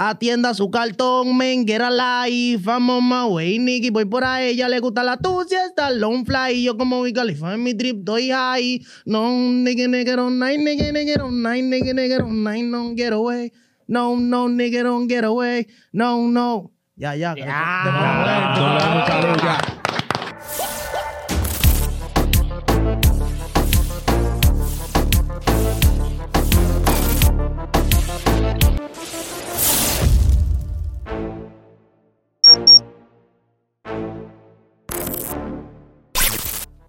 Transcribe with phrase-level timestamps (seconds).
[0.00, 4.50] Atienda su cartón, men, get a life, I'm on my way, Nicky, voy por ahí,
[4.50, 7.96] ella le gusta la tuya, está long fly, yo como mi califa en mi trip,
[8.04, 12.62] doy high, no, nigga, nigga, don't night, nigga, nigga, don't night, nigga, nigga, don't night,
[12.64, 13.50] no, get away,
[13.88, 17.42] no, no, nigga, don't get away, no, no, ya, ya, que-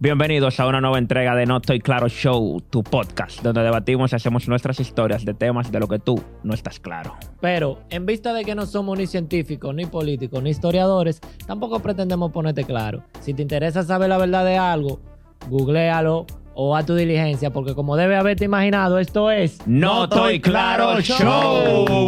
[0.01, 4.15] Bienvenidos a una nueva entrega de No Estoy Claro Show, tu podcast, donde debatimos y
[4.15, 7.17] hacemos nuestras historias de temas de lo que tú no estás claro.
[7.41, 12.31] Pero en vista de que no somos ni científicos, ni políticos, ni historiadores, tampoco pretendemos
[12.31, 13.03] ponerte claro.
[13.19, 15.01] Si te interesa saber la verdad de algo,
[15.49, 21.01] googlealo o a tu diligencia, porque como debe haberte imaginado, esto es No Estoy Claro
[21.01, 22.05] Show.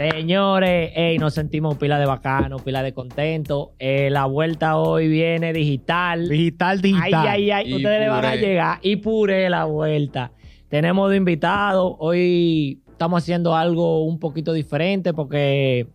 [0.00, 3.74] Señores, ey, nos sentimos pila de bacano, pila de contento.
[3.78, 6.26] Eh, la vuelta hoy viene digital.
[6.26, 7.28] Digital, digital.
[7.28, 8.40] Ay, ay, ay, Y ustedes le van a puré.
[8.40, 8.78] llegar.
[8.80, 10.32] Y puré la vuelta.
[10.70, 11.98] Tenemos de invitado.
[11.98, 15.86] Hoy estamos haciendo algo un poquito diferente porque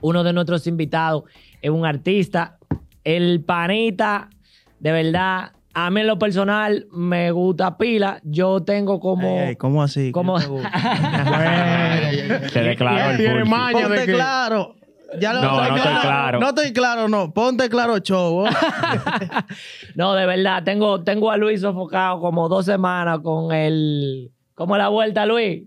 [0.00, 1.24] uno de nuestros invitados
[1.60, 2.58] es un artista.
[3.02, 4.30] El panita,
[4.78, 8.20] de verdad, a mí en lo personal me gusta pila.
[8.24, 9.28] Yo tengo como...
[9.40, 10.06] Ey, ey, ¿Cómo así?
[10.06, 10.70] ¿Qué como- te gusta?
[12.52, 13.48] Se declaró el tiene full.
[13.48, 14.12] maña de Ponte que...
[14.12, 14.74] claro.
[15.20, 16.40] Ya lo No, no estoy claro.
[16.40, 17.34] No estoy claro, no.
[17.34, 18.44] Ponte claro, show.
[19.94, 24.30] No, de verdad, tengo, tengo a Luis sofocado como dos semanas con el...
[24.54, 25.64] ¿Cómo la vuelta, Luis?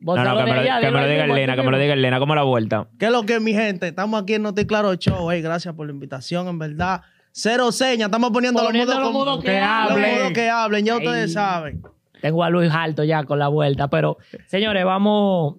[0.00, 1.78] ¿Vos No, no, que me lo, de que me diga mismo, Elena, que me lo
[1.78, 2.88] diga Elena, ¿cómo la vuelta?
[2.98, 3.88] ¿Qué es lo que es, mi gente?
[3.88, 5.30] Estamos aquí en No Estoy Claro Show.
[5.30, 7.02] Ey, gracias por la invitación, en verdad.
[7.32, 8.06] Cero señas.
[8.08, 10.32] Estamos poniendo, Poniendo los mudos que los hablen.
[10.32, 10.84] que hablen.
[10.84, 10.98] Ya Ey.
[11.06, 11.82] ustedes saben.
[12.20, 15.56] Tengo a Luis alto ya con la vuelta, pero señores, vamos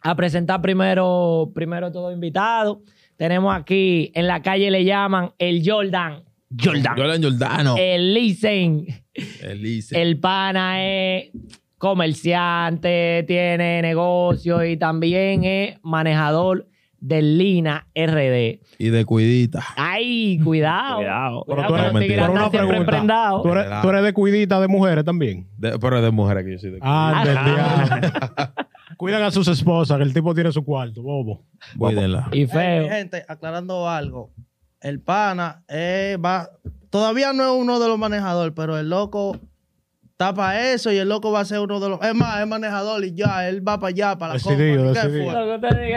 [0.00, 2.82] a presentar primero, primero todo invitado.
[3.16, 6.24] Tenemos aquí en la calle le llaman el Jordan,
[6.60, 6.96] Jordan.
[6.96, 7.76] Jordan Jordano.
[7.78, 8.86] el Lisen,
[9.42, 10.00] Elise.
[10.02, 11.30] el pana es
[11.78, 16.66] comerciante, tiene negocio y también es manejador
[17.02, 18.60] del Lina RD.
[18.78, 19.62] Y de cuidita.
[19.76, 20.96] Ay, cuidado.
[20.98, 21.44] Cuidado.
[21.46, 23.30] Pero Cuidado tú que eres, pero una pregunta.
[23.42, 25.48] ¿Tú eres, tú eres de cuidita de mujeres también?
[25.58, 27.44] De- pero es de mujeres que yo soy de Ah, del Ah.
[27.44, 28.52] diablo.
[28.96, 31.44] Cuidan a sus esposas, que el tipo tiene su cuarto, bobo.
[31.76, 32.28] Cuídenla.
[32.30, 32.88] Y feo.
[32.88, 34.30] gente, aclarando algo.
[34.80, 36.48] El pana eh, va.
[36.88, 39.36] Todavía no es uno de los manejadores, pero el loco
[40.22, 42.00] está para eso y el loco va a ser uno de los.
[42.02, 43.48] Es más, es manejador y ya.
[43.48, 44.92] Él va para allá, para la diga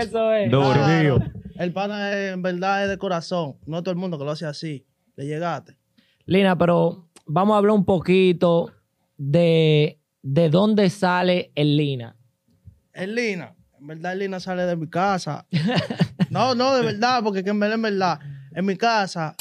[0.02, 0.52] eso es.
[0.52, 0.74] Duro.
[0.74, 1.20] Claro.
[1.58, 3.58] El pana es, en verdad es de corazón.
[3.66, 4.86] No todo el mundo que lo hace así.
[5.16, 5.78] Le llegaste.
[6.26, 8.72] Lina, pero vamos a hablar un poquito
[9.18, 12.16] de, de dónde sale el Lina.
[12.94, 13.56] Es Lina.
[13.80, 15.46] En verdad, el Lina sale de mi casa.
[16.32, 18.20] No, no, de verdad, porque que en verdad, en verdad,
[18.54, 19.36] en mi casa,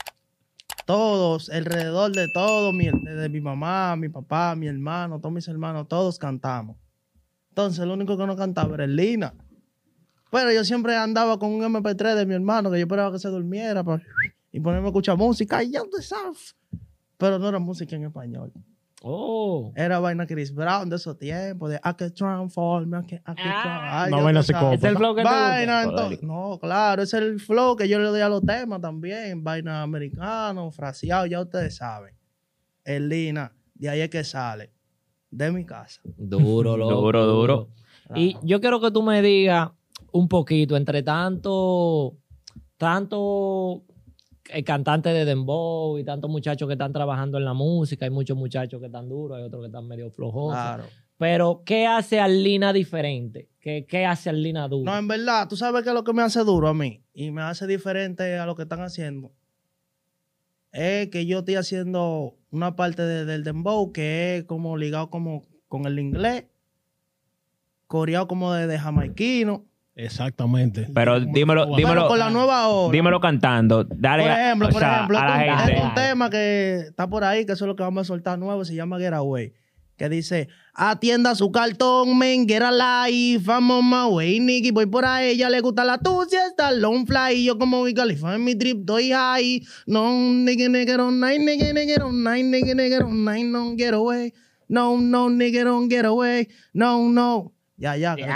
[0.87, 5.89] todos, alrededor de todo, mi, de mi mamá, mi papá, mi hermano, todos mis hermanos,
[5.89, 6.77] todos cantamos.
[7.51, 9.35] Entonces, el único que no cantaba era el Lina.
[10.31, 13.29] Pero yo siempre andaba con un MP3 de mi hermano, que yo esperaba que se
[13.29, 14.03] durmiera para,
[14.51, 15.73] y ponerme a escuchar música, y.
[17.17, 18.53] Pero no era música en español.
[19.07, 19.71] Oh.
[19.77, 23.37] Era vaina Chris Brown de esos tiempos, de I can transform, I can, I can
[23.39, 24.05] Ah.
[24.05, 24.75] Ay, ya vaina psicópata.
[24.77, 26.01] Es el flow que te Vaina, gusta.
[26.05, 26.23] entonces.
[26.23, 29.45] No, claro, es el flow que yo le doy a los temas también.
[29.45, 32.15] Vaina americano, fraseado, ya ustedes saben.
[32.83, 34.73] El Lina, de ahí es que sale.
[35.31, 36.01] De mi casa.
[36.05, 36.95] Duro, loco.
[37.03, 37.69] Duro, duro.
[38.15, 39.69] Y yo quiero que tú me digas
[40.13, 42.17] un poquito, entre tanto,
[42.79, 43.83] tanto
[44.65, 48.79] cantantes de Dembow y tantos muchachos que están trabajando en la música, hay muchos muchachos
[48.81, 50.53] que están duros, hay otros que están medio flojos.
[50.53, 50.85] Claro.
[51.17, 53.49] Pero, ¿qué hace al Lina diferente?
[53.61, 54.91] ¿Qué, qué hace Lina duro?
[54.91, 57.31] No, en verdad, tú sabes qué es lo que me hace duro a mí y
[57.31, 59.33] me hace diferente a lo que están haciendo.
[60.73, 65.45] Es que yo estoy haciendo una parte de- del dembow que es como ligado como
[65.69, 66.47] con el inglés,
[67.87, 69.65] coreado como de, de jamaiquino.
[69.97, 70.89] Exactamente.
[70.93, 72.93] Pero dímelo, dímelo, con la nueva ola.
[72.93, 73.85] dímelo cantando.
[73.85, 75.83] Dale Por a- ejemplo, por sea, ejemplo, a la un- gente.
[75.83, 78.65] un tema que está por ahí, que eso es lo que vamos a soltar nuevo,
[78.65, 79.53] se llama Get Away.
[79.97, 84.87] Que dice, atienda su cartón, men, get a life, I'm on my way, Nicky, voy
[84.87, 88.43] por ahí, ella le gusta la tuya, está long fly, yo como mi califa en
[88.43, 92.99] mi trip, doy high, no, nigga, nigga, don't night, nigga, nigga, don't night, nigga, nigga,
[92.99, 94.33] don't night, no, get away,
[94.67, 97.53] no, no, nigga, don't get away, no, no.
[97.77, 98.17] Ya, ya.
[98.17, 98.27] Ya.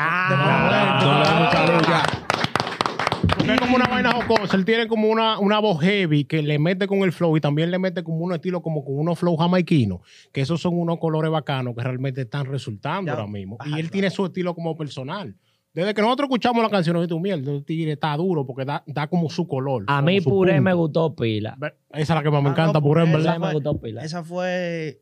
[3.37, 4.57] Porque es como una vaina jocosa.
[4.57, 7.71] Él tiene como una, una voz heavy que le mete con el flow y también
[7.71, 10.01] le mete como un estilo como con unos flow jamaiquinos.
[10.33, 13.13] Que esos son unos colores bacanos que realmente están resultando Ya.
[13.19, 13.57] ahora mismo.
[13.61, 13.91] Ajá, y él claro.
[13.93, 15.37] tiene su estilo como personal.
[15.73, 18.83] Desde que nosotros escuchamos la canción de tu miel, el tigre está duro porque da,
[18.87, 19.85] da como su color.
[19.87, 20.63] A mí Puré punto.
[20.65, 21.57] me gustó pila.
[21.91, 23.33] Esa es la que más me Ah, encanta, no, Puré, en verdad.
[23.35, 24.03] Esa me fue- gustó pila.
[24.03, 25.01] Esa fue,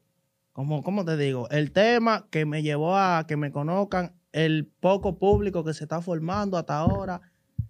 [0.53, 1.49] como, ¿cómo te digo?
[1.51, 4.13] El tema que me llevó a que me conozcan,
[4.45, 7.21] el poco público que se está formando hasta ahora,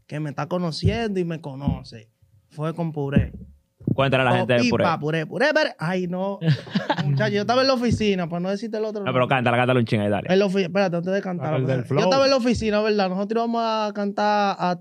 [0.07, 2.11] que me está conociendo y me conoce.
[2.51, 3.33] Fue con Puré.
[3.95, 5.25] Cuéntale a la gente de Pipa, Puré.
[5.27, 5.75] Puré, Puré, Puré.
[5.79, 6.39] Ay, no.
[7.05, 9.05] Muchacho, yo estaba en la oficina, para no decirte el otro.
[9.05, 10.27] No, pero cántala, cántala un ching ahí, dale.
[10.33, 11.55] En la ofi- Espérate, antes de cantar.
[11.55, 13.09] Ah, yo estaba en la oficina, ¿verdad?
[13.09, 14.81] Nosotros íbamos a cantar, a,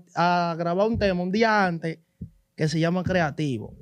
[0.50, 2.00] a grabar un tema un día antes
[2.56, 3.74] que se llama Creativo.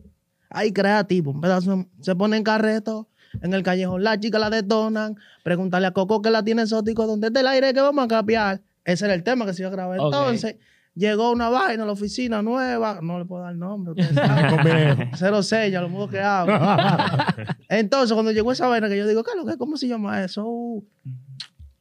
[0.51, 1.87] Ay, Creativo, un pedazo.
[2.01, 3.09] Se pone en carreto,
[3.43, 5.17] en el callejón, las chicas la detonan.
[5.43, 8.61] Pregúntale a Coco que la tiene exótico, ¿dónde está el aire que vamos a capiar?
[8.85, 9.99] Ese era el tema que se iba a grabar.
[9.99, 10.57] Entonces,
[10.95, 14.57] llegó una vaina a la oficina nueva, no le puedo dar nombre, ustedes saben.
[14.57, 15.11] Conmigo.
[15.17, 16.53] Cero sella, lo mudo que hago.
[17.69, 19.57] Entonces, cuando llegó esa vaina que yo digo, ¿qué es lo que?
[19.57, 20.47] ¿Cómo se llama eso?
[20.47, 20.85] Uh,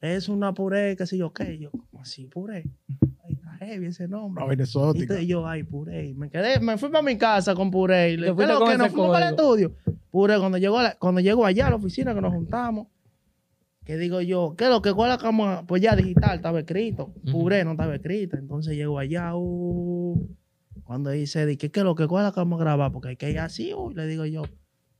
[0.01, 1.57] es una puré, qué sé yo qué.
[1.59, 2.65] Yo, ¿cómo así, puré?
[3.25, 4.43] Ay, está heavy ese nombre.
[4.43, 6.13] Una vaina Y yo, ay, puré.
[6.15, 8.11] Me quedé, me fui para mi casa con puré.
[8.11, 9.69] Y le Te dije, fuiste "¿Qué es lo que nos fuimos para el código".
[9.69, 9.92] estudio.
[10.13, 12.85] Puré, cuando llegó, a la- cuando llegó allá a la oficina que nos juntamos,
[13.83, 14.93] que digo yo, ¿qué es lo que?
[14.93, 15.63] ¿Cuál es la cama?
[15.65, 17.15] Pues ya digital estaba escrito.
[17.31, 18.37] Puré no estaba escrito.
[18.37, 20.29] Entonces llegó allá, uh,
[20.83, 22.05] cuando dice, di, ¿qué, ¿qué es lo que?
[22.05, 22.91] ¿Cuál es la cama grabar?
[22.91, 24.43] Porque hay que ir así, uh, le digo yo,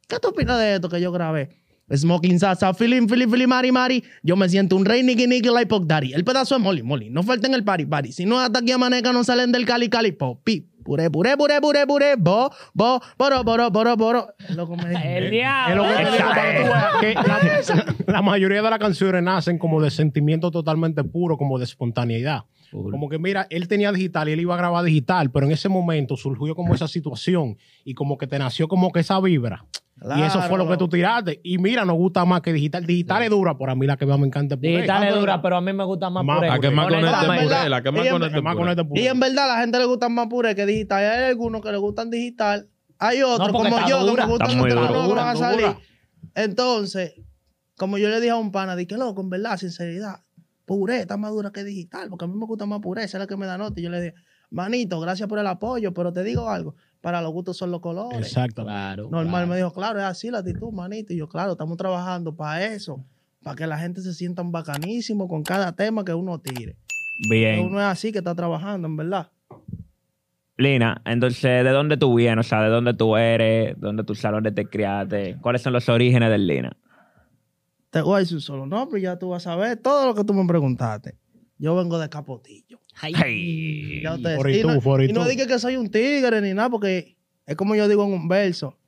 [0.07, 1.49] ¿qué tú opinas de esto que yo grabé?
[1.93, 4.03] Smoking salsa, feeling, feeling, feeling, mari, mari.
[4.23, 6.13] Yo me siento un rey, niki, niki, like pop daddy.
[6.13, 7.11] El pedazo es molly, molly.
[7.11, 8.11] No falten el party, party.
[8.11, 10.71] Si no, hasta aquí a maneca no salen del cali, cali, pop, pi.
[10.83, 14.27] Puré, puré, puré, puré, puré, bo, bo, boro, boro, boro, boro.
[14.39, 15.01] Es lo que me dijo.
[15.03, 15.83] El Es diablo.
[15.83, 16.09] lo que es.
[16.99, 21.65] que la, la mayoría de las canciones nacen como de sentimiento totalmente puro, como de
[21.65, 22.43] espontaneidad.
[22.73, 25.69] Como que mira, él tenía digital y él iba a grabar digital, pero en ese
[25.69, 29.65] momento surgió como esa situación y como que te nació como que esa vibra.
[30.17, 31.39] y eso fue lo que tú tiraste.
[31.43, 32.85] Y mira, nos gusta más que digital.
[32.85, 34.71] Digital es dura, pero a mí la que más me encanta es Puré.
[34.77, 36.47] Digital es dura, pero- a mí me gusta más Más Puré.
[36.49, 37.69] La que más conecta puré.
[37.69, 38.71] La que más conecta puré.
[38.71, 39.01] este Puré.
[39.01, 40.99] Y en verdad la gente le gusta más puré que digital.
[41.05, 42.67] Hay algunos que le gustan digital.
[42.99, 44.23] Hay otros como yo dura.
[44.23, 44.87] que me gustan otros dura.
[44.87, 45.61] que no van a Dura, salir.
[45.67, 45.79] dura.
[46.35, 47.13] Entonces,
[47.77, 50.21] como yo le dije a un pana, dije, loco, en verdad, sinceridad,
[50.65, 53.21] puré está más dura que digital, porque a mí me gusta más puré, esa es
[53.21, 53.79] la que me da nota.
[53.79, 54.15] Y yo le dije,
[54.49, 58.19] manito, gracias por el apoyo, pero te digo algo, para los gustos son los colores.
[58.19, 58.63] Exacto.
[58.63, 59.03] Claro.
[59.09, 59.47] Normal claro.
[59.47, 61.13] me dijo, claro, es así la actitud, manito.
[61.13, 63.03] Y yo, claro, estamos trabajando para eso,
[63.43, 66.75] para que la gente se sientan bacanísimo con cada tema que uno tire.
[66.75, 67.59] Que Bien.
[67.59, 69.29] Uno es así que está trabajando, en verdad.
[70.55, 72.45] Lina, entonces, ¿de dónde tú vienes?
[72.45, 73.75] O sea, ¿de dónde tú eres?
[73.79, 75.37] ¿Dónde tus salones te criaste?
[75.41, 76.77] ¿Cuáles son los orígenes del Lina?
[77.93, 80.15] Te voy a decir un solo nombre y ya tú vas a ver todo lo
[80.15, 81.15] que tú me preguntaste.
[81.59, 82.79] Yo vengo de Capotillo.
[82.99, 84.01] Hey.
[84.03, 86.41] Ya ustedes- Por y tú, no, por y y no dije que soy un tigre
[86.41, 88.79] ni nada, porque es como yo digo en un verso.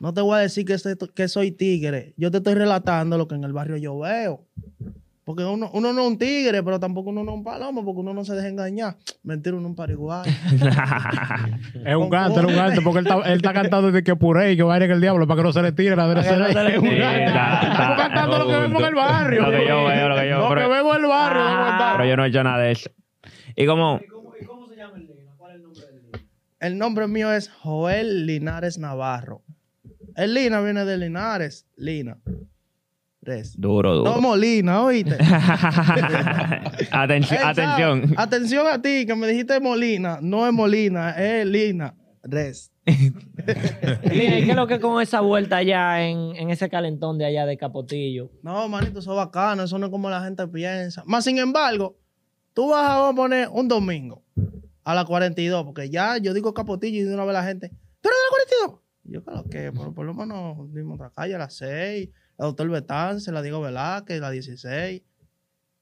[0.00, 2.12] No te voy a decir que, soy- que soy tigre.
[2.18, 4.46] Yo te estoy relatando lo que en el barrio yo veo.
[5.28, 8.00] Porque uno, uno no es un tigre, pero tampoco uno no es un palomo, porque
[8.00, 8.96] uno no se deja engañar.
[9.22, 10.32] Mentira, uno es un pariguayo.
[11.84, 14.52] Es un gante, es un gante, porque él está, él está cantando de que puré
[14.52, 16.48] y que vaya que el diablo para que no se le tire la se le
[16.48, 16.86] Es un.
[16.86, 19.42] Está- Estamos cantando lo que vemos en el barrio.
[19.42, 21.42] Lo que yo veo, lo que yo- Lo pero- que vemos en el barrio.
[21.44, 21.96] vamos a Ah, cantar.
[21.98, 22.90] Pero yo no he hecho nada de eso.
[23.54, 24.00] Y como,
[26.60, 29.42] El nombre mío es Joel Linares Navarro.
[30.16, 31.66] El Lina viene de Linares.
[31.76, 32.16] Lina.
[33.56, 34.10] Duro, duro.
[34.10, 35.16] No Molina, oíste.
[36.90, 38.14] atención, atención.
[38.16, 40.18] Atención a ti, que me dijiste Molina.
[40.22, 41.94] No es Molina, es Lina.
[42.22, 42.72] Res.
[42.86, 47.26] Lina, ¿y qué es lo que con esa vuelta allá en, en ese calentón de
[47.26, 48.30] allá de Capotillo?
[48.42, 49.62] No, manito, eso es bacano.
[49.62, 51.02] Eso no es como la gente piensa.
[51.06, 51.96] Más sin embargo,
[52.54, 54.24] tú vas a poner un domingo
[54.84, 57.68] a las 42, porque ya yo digo capotillo y de una vez la gente,
[58.00, 58.80] ¿tú eres de la 42?
[59.04, 62.46] Y yo, claro que, por, por lo menos, dimos otra calle a las 6, la
[62.46, 65.02] doctor Betance, la Diego Velázquez, la 16.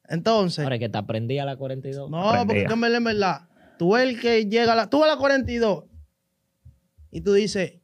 [0.08, 2.10] Entonces, Ahora que te aprendí a la 42.
[2.10, 2.46] no, aprendía.
[2.46, 3.48] porque que en verdad, en verdad,
[3.78, 5.84] tú el que llega a la, tú a la 42
[7.10, 7.74] y tú dices,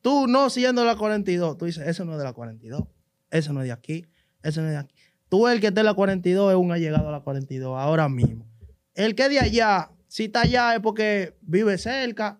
[0.00, 2.82] tú no siendo la 42, tú dices, eso no es de la 42,
[3.30, 4.06] eso no es de aquí,
[4.42, 4.94] eso no es de aquí.
[5.28, 8.46] Tú el que esté en la 42 es un allegado a la 42 ahora mismo.
[8.94, 12.38] El que es de allá, si está allá es porque vive cerca.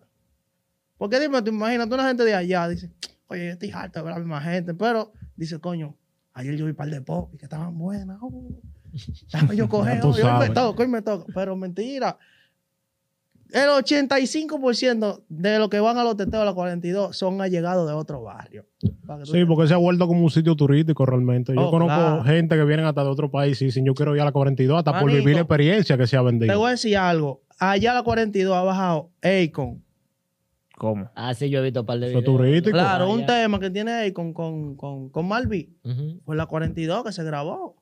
[0.99, 2.91] Porque dime, tú imagínate una gente de allá, dice,
[3.29, 5.97] oye, yo estoy harto de ver a la misma gente, pero dice, coño,
[6.35, 8.19] ayer yo vi un par de pop y que estaban buenas.
[8.23, 8.55] uh,
[9.33, 10.53] Déjame yo coger, hoy me sabes.
[10.53, 11.25] toca, hoy me toca.
[11.35, 12.17] Pero mentira.
[13.53, 17.95] El 85% de los que van a los teteos a la 42 son allegados de
[17.95, 18.65] otro barrio.
[19.25, 21.53] Sí, porque se ha vuelto como un sitio turístico realmente.
[21.55, 22.23] Yo Oh, conozco claro.
[22.25, 24.79] gente que vienen hasta de otro país y dicen yo quiero ir a la 42
[24.79, 26.57] hasta por vivir la experiencia que se ha Te vendido.
[26.59, 27.43] voy a decir algo.
[27.59, 29.83] allá a la 42 ha bajado Akon.
[30.81, 31.11] ¿Cómo?
[31.15, 32.25] Ah, sí, yo he visto un par de videos.
[32.73, 33.27] Claro, Ah, un ya.
[33.27, 35.77] tema que tiene Akon con, con, con Malvi.
[35.85, 36.23] Ujú.
[36.25, 37.77] Fue la 42 que se grabó.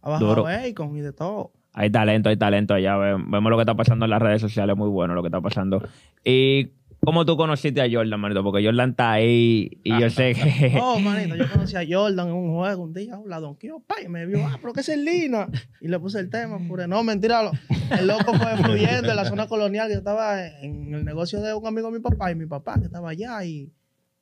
[0.00, 0.46] Ha bajado Duro.
[0.46, 1.52] Akon y de todo.
[1.74, 2.96] Hay talento, hay talento allá.
[2.96, 5.42] ve- Vemos lo que está pasando en las redes sociales, muy bueno lo que está
[5.42, 5.82] pasando.
[6.24, 6.70] Y
[7.04, 10.78] cómo tú conociste a Jordan, manito, porque Jordan está ahí y yo sé que.
[10.80, 14.08] Oh, manito, yo conocí a Jordan en un juego un día, la donkeó, pa, y
[14.08, 15.48] me vio, ah, pero que es Lina.
[15.80, 16.86] Y le puse el tema, pure.
[16.86, 17.52] No, mentira, lo-
[17.98, 21.52] el loco fue fluyendo en la zona colonial, que yo estaba en el negocio de
[21.54, 23.72] un amigo de mi papá, y mi papá, que estaba allá, y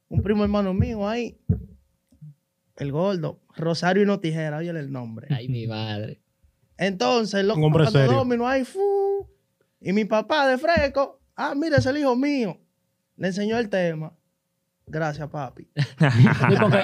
[0.09, 1.37] un primo hermano mío ahí,
[2.77, 5.27] el gordo, Rosario y no tijera, oye el nombre.
[5.31, 6.21] Ay, mi madre.
[6.79, 8.19] Entonces, el loco Un hombre tocando serio.
[8.19, 9.29] domino ahí, fu,
[9.83, 12.59] y mi papá de fresco, ah, mira, es el hijo mío.
[13.21, 14.13] Le enseñó el tema.
[14.87, 15.69] Gracias, papi.
[15.77, 16.79] Sí, porque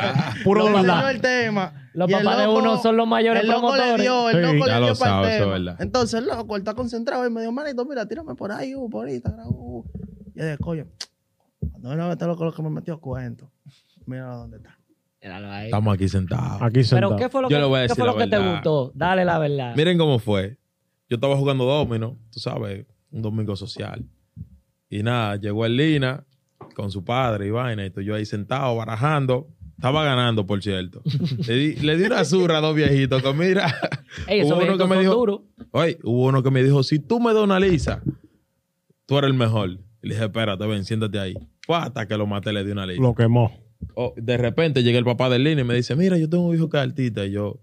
[0.45, 1.91] Puro Le enseñó el tema.
[1.95, 4.03] los y el papás de loco- uno son los mayores el loco le promotores.
[4.03, 5.53] dio, el Sí, loco ya le dio lo para sabe, el eso es tema.
[5.53, 5.77] verdad.
[5.83, 8.89] Entonces el loco, él está concentrado y me dijo, manito, mira, tírame por ahí, uh,
[8.89, 9.49] por Instagram.
[9.49, 9.85] Uh.
[10.35, 10.87] Y yo dije, coño,
[11.73, 13.51] cuando vino a ver este loco lo que me metió cuento.
[14.05, 14.79] Mira dónde está.
[15.21, 15.65] Míralo ahí.
[15.65, 16.63] Estamos aquí sentados.
[16.63, 17.11] Aquí sentado.
[17.17, 18.37] Pero ¿qué fue lo Yo que, le voy a qué decir fue lo que te
[18.39, 18.53] verdad.
[18.53, 18.93] gustó?
[18.95, 19.75] Dale la verdad.
[19.75, 20.59] Miren cómo fue.
[21.09, 24.05] Yo estaba jugando domino, tú sabes, un domingo social.
[24.89, 26.25] Y nada, llegó el Lina
[26.75, 29.49] con su padre y vaina, y estoy yo ahí sentado, barajando.
[29.77, 31.03] Estaba ganando, por cierto.
[31.47, 33.75] le, di, le di una zurra a dos viejitos que mira.
[34.27, 37.35] Ey, hubo uno que me dijo, oye, hubo uno que me dijo, si tú me
[37.35, 38.03] das una lisa,
[39.05, 39.71] tú eres el mejor.
[40.03, 41.35] Y le dije, espérate, ven, siéntate ahí.
[41.69, 43.03] Hasta que lo maté, le di una lisa.
[43.03, 43.53] Lo quemó.
[43.95, 46.55] Oh, de repente llega el papá del Lina y me dice, mira, yo tengo un
[46.55, 47.27] hijo que es artista.
[47.27, 47.61] Y yo,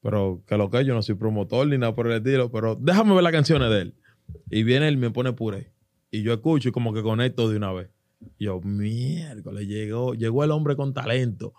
[0.00, 3.14] pero que lo que yo no soy promotor ni nada por el estilo, pero déjame
[3.14, 3.94] ver las canciones de él.
[4.50, 5.71] Y viene él y me pone puré.
[6.12, 7.88] Y yo escucho y como que conecto de una vez.
[8.38, 11.54] Y yo, miércoles, llegó, llegó el hombre con talento.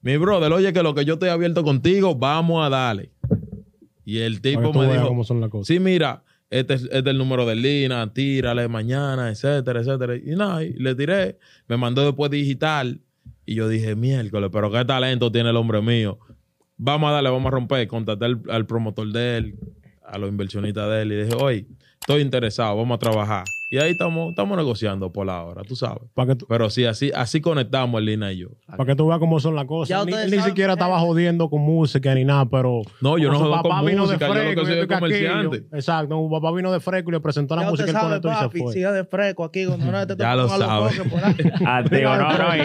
[0.00, 3.12] Mi brother, oye, que lo que yo estoy abierto contigo, vamos a darle.
[4.06, 5.66] Y el tipo me dijo, cómo son las cosas.
[5.66, 10.16] sí, mira, este es, este es el número del Lina, tírale mañana, etcétera, etcétera.
[10.16, 11.38] Y nada, y le tiré.
[11.68, 13.02] Me mandó después digital.
[13.44, 16.18] Y yo dije, miércoles, pero qué talento tiene el hombre mío.
[16.78, 17.86] Vamos a darle, vamos a romper.
[17.88, 19.58] Contacté al, al promotor de él,
[20.02, 21.12] a los inversionistas de él.
[21.12, 21.66] Y dije, oye,
[22.00, 23.44] estoy interesado, vamos a trabajar.
[23.70, 26.02] Y ahí estamos, estamos negociando por la hora, tú sabes.
[26.14, 28.48] Para que, tú- Pero sí, así, así conectamos Lina y yo.
[28.66, 29.90] para que tú veas cómo son las cosas.
[29.90, 32.80] Ya Ni, ni siquiera estaba jodiendo con música ni nada, pero.
[33.02, 35.56] No, yo no papá con vino de música, yo lo que y soy es comerciante.
[35.72, 38.34] Exacto, un papá vino de fresco y le presentó la Ya música él conectó y
[38.34, 38.72] se papi, fue.
[38.72, 39.66] siga de fresco aquí.
[39.66, 40.88] Cuando no te Ya lo tocan a.
[41.66, 42.56] Ah, no, no.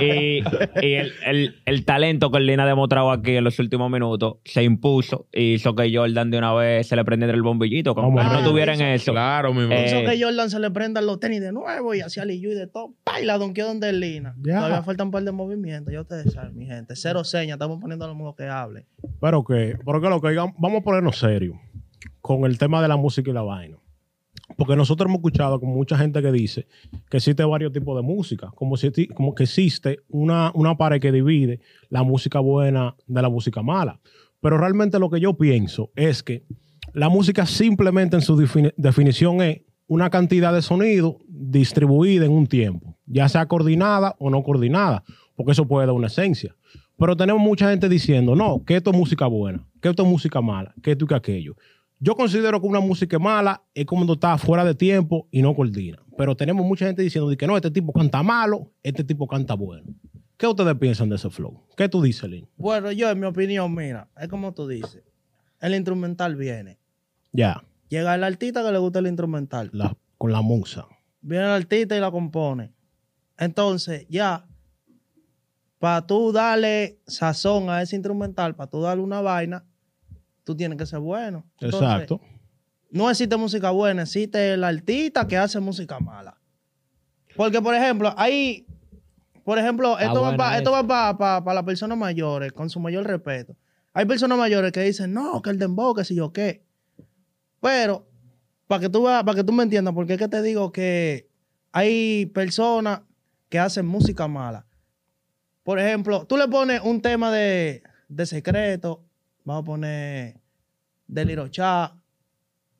[0.00, 0.42] Y, y-
[0.82, 4.64] y el, el- el talento que Lina ha demostrado aquí en los últimos minutos se
[4.64, 7.94] impuso y hizo que Jordan de una vez se le prendiera el bombillito.
[7.94, 9.12] Como no tuvieran eso.
[9.12, 9.86] Claro, mi brother.
[10.48, 12.94] Se le prendan los tenis de nuevo y hacía Liyu y de todo.
[13.04, 14.34] Pa, y la donkeó donde Lina.
[14.42, 14.56] Ya.
[14.56, 15.92] Todavía faltan un par de movimientos.
[15.92, 16.94] Ya ustedes saben, mi gente.
[16.96, 17.56] Cero señas.
[17.56, 18.86] Estamos poniendo a los modos que hable.
[19.20, 21.56] Pero que, pero que lo que digamos, vamos a ponernos serios
[22.20, 23.76] con el tema de la música y la vaina.
[24.56, 26.66] Porque nosotros hemos escuchado con mucha gente que dice
[27.08, 31.12] que existe varios tipos de música, como, si, como que existe una, una pared que
[31.12, 34.00] divide la música buena de la música mala.
[34.40, 36.44] Pero realmente lo que yo pienso es que
[36.94, 42.46] la música simplemente en su defini- definición es una cantidad de sonido distribuida en un
[42.46, 45.02] tiempo, ya sea coordinada o no coordinada,
[45.34, 46.54] porque eso puede dar una esencia.
[46.96, 50.40] Pero tenemos mucha gente diciendo, no, que esto es música buena, que esto es música
[50.40, 51.56] mala, que esto y que aquello.
[51.98, 55.98] Yo considero que una música mala es cuando está fuera de tiempo y no coordina.
[56.16, 59.54] Pero tenemos mucha gente diciendo de que no, este tipo canta malo, este tipo canta
[59.54, 59.92] bueno.
[60.36, 61.64] ¿Qué ustedes piensan de ese flow?
[61.76, 62.46] ¿Qué tú dices, Lin?
[62.56, 65.02] Bueno, yo, en mi opinión, mira, es como tú dices.
[65.60, 66.78] El instrumental viene.
[67.32, 69.68] Ya, Llega el artista que le gusta el instrumental.
[69.74, 70.86] la- con la musa.
[71.20, 72.72] Viene el artista y la compone.
[73.38, 74.46] Entonces, ya,
[75.78, 79.64] para tú darle sazón a ese instrumental, para tú darle una vaina,
[80.44, 81.44] tú tienes que ser bueno.
[81.60, 82.20] Entonces, Exacto.
[82.90, 86.36] No existe música buena, existe el artista que hace música mala.
[87.36, 88.66] Porque, por ejemplo, ahí,
[89.44, 92.80] por ejemplo, Ah, esto va para esto va pa- pa las personas mayores, con su
[92.80, 93.56] mayor respeto.
[93.94, 96.64] Hay personas mayores que dicen, no, que el dembow, que si yo qué.
[97.60, 98.06] Pero,
[98.66, 101.28] para que tú veas- para que tú me entiendas, porque es que te digo que
[101.72, 103.00] hay personas
[103.48, 104.66] que hacen música mala.
[105.62, 109.04] Por ejemplo, tú le pones un tema de, de secreto,
[109.44, 110.40] vamos a poner
[111.06, 111.94] de Lirochá,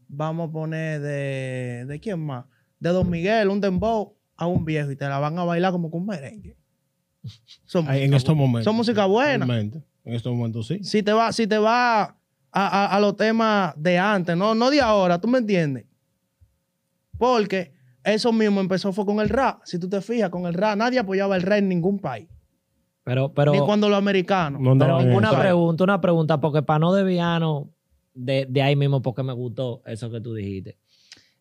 [0.09, 2.47] vamos a poner de, ¿de quién más?
[2.79, 5.91] De Don Miguel, un dembow a un viejo y te la van a bailar como
[5.91, 6.57] con merengue.
[7.67, 8.65] Son en estos momentos.
[8.65, 9.45] Son música buena.
[10.05, 10.83] En estos momentos sí.
[10.83, 12.17] Si te va, si te va
[12.52, 15.85] a, a- a los temas de antes, no, no de ahora, ¿tú me entiendes?
[17.19, 17.73] Porque
[18.04, 19.61] eso mismo empezó fue con el rap.
[19.64, 22.28] Si tú te fijas, con el rap, nadie apoyaba el rap en ningún país.
[23.04, 24.61] Pero, pero, Ni cuando los americanos.
[24.61, 25.38] No pero una eso.
[25.40, 27.66] pregunta, una pregunta, porque para no desviarnos
[28.14, 30.78] de, de ahí mismo, porque me gustó eso que tú dijiste.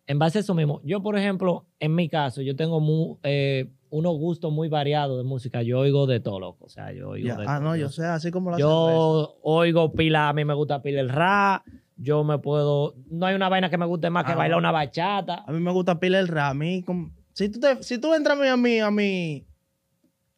[0.09, 4.17] En base a eso mismo, yo, por ejemplo, en mi caso, yo tengo eh, unos
[4.17, 5.61] gustos muy variados de música.
[5.61, 6.65] Yo oigo de todo, loco.
[6.65, 7.35] O sea, yo oigo Ya.
[7.35, 7.69] de Ah, todo.
[7.69, 8.57] no, yo sé, así como la.
[8.57, 11.63] Yo oigo pila, a mí me gusta pila el rap.
[11.95, 12.95] Yo me puedo.
[13.11, 15.43] No hay una vaina que me guste más que Ah, bailar una bachata.
[15.45, 16.51] A mí me gusta pila el rap.
[16.51, 19.45] A mí, como- si, tú te- si tú entras a mi, a mi, a mi,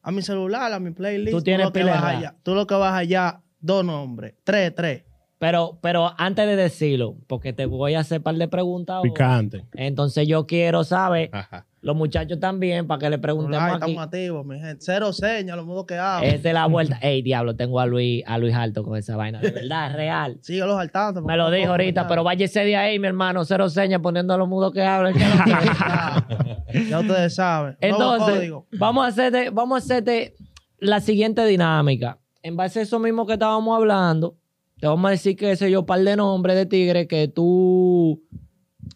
[0.01, 2.17] a mi celular, a mi playlist, Tú tienes que pila de vas rap.
[2.17, 5.05] allá, tú lo que vas allá, dos nombres, tres, tres.
[5.41, 8.97] Pero, pero antes de decirlo, porque te voy a hacer un par de preguntas.
[8.97, 9.65] ahora, Picante.
[9.73, 11.65] Entonces yo quiero saber, Ajá.
[11.81, 13.73] los muchachos también, para que le preguntemos aquí.
[13.73, 14.77] estamos activos, mi gente.
[14.81, 16.23] Cero señas, los modos que hago.
[16.23, 16.99] Esta es la vuelta.
[17.01, 19.39] Ey, diablo, tengo a Luis, a Luis Alto con esa vaina.
[19.39, 20.37] De verdad, es real.
[20.43, 21.23] Síguelos al tanto.
[21.23, 23.43] Me lo dijo ahorita, pero váyase de ahí, mi hermano.
[23.43, 25.13] Cero señas poniendo a los mudos que hablan.
[25.13, 25.65] que no quieren.
[25.65, 27.77] Ya, ya ustedes saben.
[27.81, 30.35] Entonces, vamos a hacerte, vamos a hacerte
[30.77, 32.19] la siguiente dinámica.
[32.43, 34.35] En base a eso mismo que estábamos hablando,
[34.81, 38.21] te vamos a decir que sé yo, un par de nombres de tigres que tú,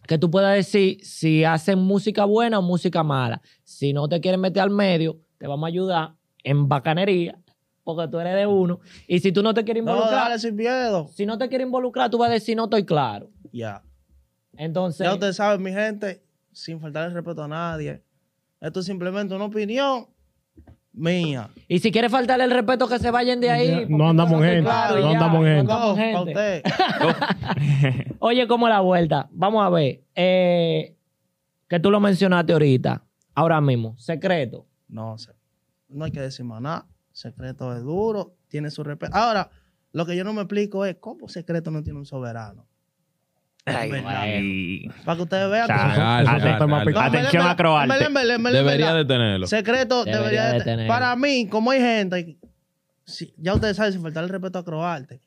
[0.08, 3.40] que tú puedas decir si hacen música buena o música mala.
[3.64, 7.40] Si no te quieren meter al medio, te vamos a ayudar en bacanería,
[7.84, 8.80] porque tú eres de uno.
[9.08, 11.08] Y si tú no te quieres No, involucrar, dale sin miedo.
[11.08, 13.30] si no te quieres involucrar, tú vas a decir no estoy claro.
[13.52, 13.84] Ya.
[14.58, 18.02] Entonces, Ya ustedes saben, mi gente, sin faltar el respeto a nadie.
[18.60, 20.08] Esto es simplemente una opinión
[20.96, 21.50] mía.
[21.68, 23.86] y si quieres faltarle el respeto, que se vayan de ahí.
[23.90, 25.60] No andamos gente, claro no ya, andamos no gente.
[25.60, 26.64] andamos No, usted.
[28.20, 29.28] Oye, ¿cómo la vuelta?
[29.32, 30.02] Vamos a ver.
[30.16, 30.96] eh,
[31.68, 33.04] que tú lo mencionaste ahorita.
[33.34, 33.98] Ahora mismo.
[33.98, 34.66] Secreto.
[34.88, 35.34] No sé.
[35.90, 36.88] No hay que decir más nada.
[37.12, 39.16] Secreto es duro, tiene su respeto.
[39.16, 39.50] Ahora,
[39.92, 42.68] lo que yo no me explico es cómo secreto no tiene un soberano.
[43.66, 44.22] Ay, verdad.
[44.22, 44.88] Ay.
[45.04, 45.68] Para que ustedes vean.
[45.68, 47.96] No, Atención en a Croarte.
[48.06, 49.48] en en en en Debería de tenerlo.
[49.48, 50.88] Secreto Debería debería, de tenerlo.
[50.94, 52.38] Para mí, como hay gente,
[53.06, 55.20] sí, ya ustedes saben, sin faltar el respeto a Croarte.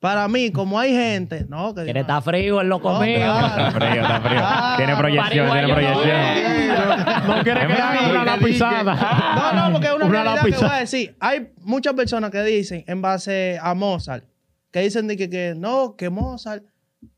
[0.00, 3.16] Para mí, como hay gente, no, que Quiere estar frío el loco No, mío.
[3.18, 3.46] claro.
[3.46, 4.40] Está frío, está frío.
[4.42, 7.26] Ah, tiene proyección, tiene proyección.
[7.26, 8.94] No quiere que le haga una lapizada.
[9.34, 11.16] No, no, porque es una, Una realidad que voy a decir.
[11.18, 14.24] Hay muchas personas que dicen, en base a Mozart,
[14.70, 16.62] que dicen de que, que no, que Mozart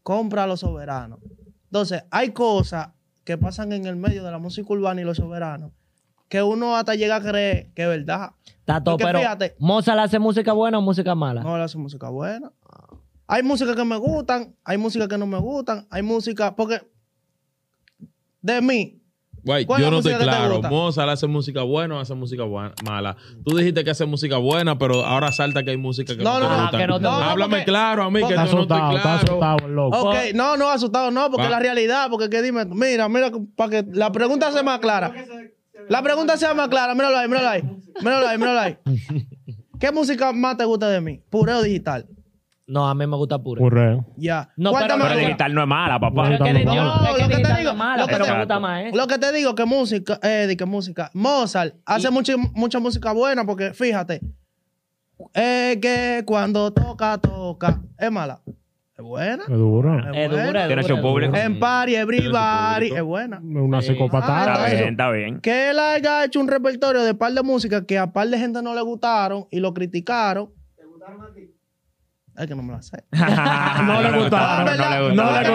[0.03, 1.19] compra a los soberanos.
[1.65, 2.91] Entonces, hay cosas
[3.25, 5.73] que pasan en el medio de la música urbana y los soberanos
[6.29, 8.31] que uno hasta llega a creer que es verdad.
[8.65, 11.43] Todo, Porque pero fíjate- ¿Mozart hace música buena o música mala?
[11.43, 12.53] No, él hace música buena.
[13.27, 16.89] Hay música que me gustan, hay música que no me gustan, hay música, porque
[18.43, 19.00] de mí,
[19.43, 20.61] Güey, ¿Cuál es yo no estoy claro.
[20.63, 23.17] Mozart hace música buena o hace música buena- mala.
[23.45, 26.41] Tú dijiste que hace música buena, pero ahora salta que hay música que No, no,
[26.41, 26.79] no, te no, gusta.
[26.79, 27.31] que no te gusta.
[27.31, 29.17] Háblame porque- claro a mí, que Está yo no estoy asustado, está claro.
[29.27, 29.99] asustado el loco.
[30.11, 31.51] Ok, no, no, asustado no, porque Va.
[31.51, 35.13] la realidad, porque que dime, mira, mira, para que la pregunta sea más clara.
[35.89, 37.63] La pregunta sea más clara, míralo ahí, míralo ahí,
[38.03, 38.77] míralo ahí, míralo ahí.
[39.81, 41.23] ¿Qué música más te gusta de mí?
[41.31, 42.07] Pureo digital.
[42.71, 43.61] No, a mí me gusta puro.
[43.61, 44.07] Correcto.
[44.17, 44.49] Ya.
[44.57, 46.23] No, ¿Cuál pero- te Pero digital no es mala, papá.
[46.29, 48.03] Pero que No, yo- no, es que lo que te digital digo, no es mala,
[48.03, 48.97] lo que pero te- me gusta más eso.
[48.97, 51.11] Lo que te digo, que música, eh, de que música.
[51.15, 54.21] Mozart hace mucha, mucha música buena porque fíjate,
[55.35, 57.81] es que cuando toca, toca.
[57.99, 58.41] Es mala.
[58.97, 59.43] Es buena.
[59.45, 59.99] Es duro.
[59.99, 60.47] Es buena.
[60.47, 61.33] dura, es Tiene dura, su es público.
[61.33, 61.45] dura.
[61.45, 62.93] En party, everybody.
[62.95, 63.41] Es buena.
[63.43, 63.89] Una Sí.
[63.89, 64.45] psicopatada.
[64.63, 65.41] Ah, Está bien, está bien.
[65.41, 68.63] Que él haya hecho un repertorio de par de música que a par de gente
[68.63, 70.51] no le gustaron y lo criticaron.
[72.35, 72.43] ¿Te gustaron a ti?
[72.43, 73.05] Es que no me la sé.
[73.85, 74.65] No le gustaron.
[74.65, 75.17] No, le gustaron.
[75.17, 75.49] No le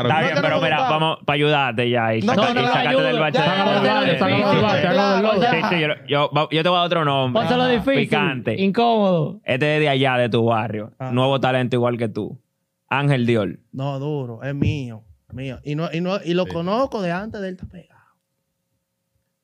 [0.00, 2.14] me Está bien, pero me mira, vamos para ayudarte ya.
[2.14, 3.02] Y, No, saca- no, y no, sácate ayuda.
[3.04, 3.70] del sácalo
[4.02, 7.40] del sí, yo, te voy a dar otro nombre.
[7.42, 7.94] Pónselo difícil.
[8.08, 8.60] Picante.
[8.60, 9.40] Incómodo.
[9.44, 10.92] Este es de allá, de tu barrio.
[10.98, 11.10] Ah.
[11.12, 12.40] Nuevo talento igual que tú.
[12.88, 13.58] Ángel Dior.
[13.72, 15.04] No, duro, es mío.
[15.32, 15.60] Mío.
[15.62, 16.50] Y, no, y, no, y lo Sí.
[16.52, 18.00] conozco de antes de él está pegado.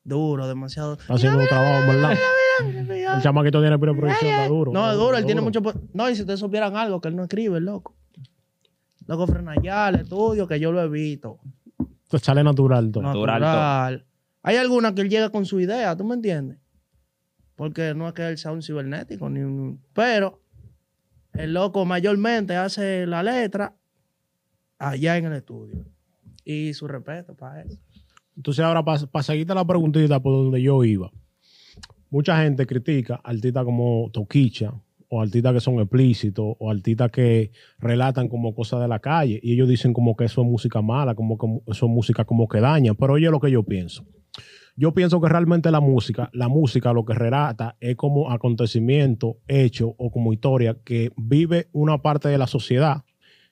[0.03, 0.93] Duro, demasiado.
[0.93, 2.17] Está haciendo un trabajo, ¿verdad?
[3.17, 4.71] El chamaquito tiene preproyección, está duro.
[4.71, 5.61] No, es duro, él tiene mucho.
[5.93, 7.95] No, y si ustedes supieran algo, que él no escribe, loco.
[9.07, 11.39] Loco, frena ya, el estudio, que yo lo evito.
[12.03, 13.03] Esto sale natural todo.
[13.03, 14.05] Natural, Natural.
[14.43, 16.59] Hay algunas que él llega con su idea, ¿tú me entiendes?
[17.55, 19.81] Porque no es que él sea un cibernético, ni un.
[19.93, 20.41] Pero
[21.33, 23.75] el loco mayormente hace la letra
[24.77, 25.85] allá en el estudio.
[26.45, 27.77] Y su respeto para eso.
[28.35, 31.11] Entonces, ahora, para seguirte la preguntita por donde yo iba.
[32.09, 34.73] Mucha gente critica artistas como Toquicha,
[35.09, 39.53] o artistas que son explícitos, o artistas que relatan como cosas de la calle, y
[39.53, 42.61] ellos dicen como que eso es música mala, como que eso es música como que
[42.61, 44.05] daña, pero oye lo que yo pienso.
[44.75, 49.95] Yo pienso que realmente la música, la música lo que relata es como acontecimiento, hecho
[49.97, 53.03] o como historia que vive una parte de la sociedad,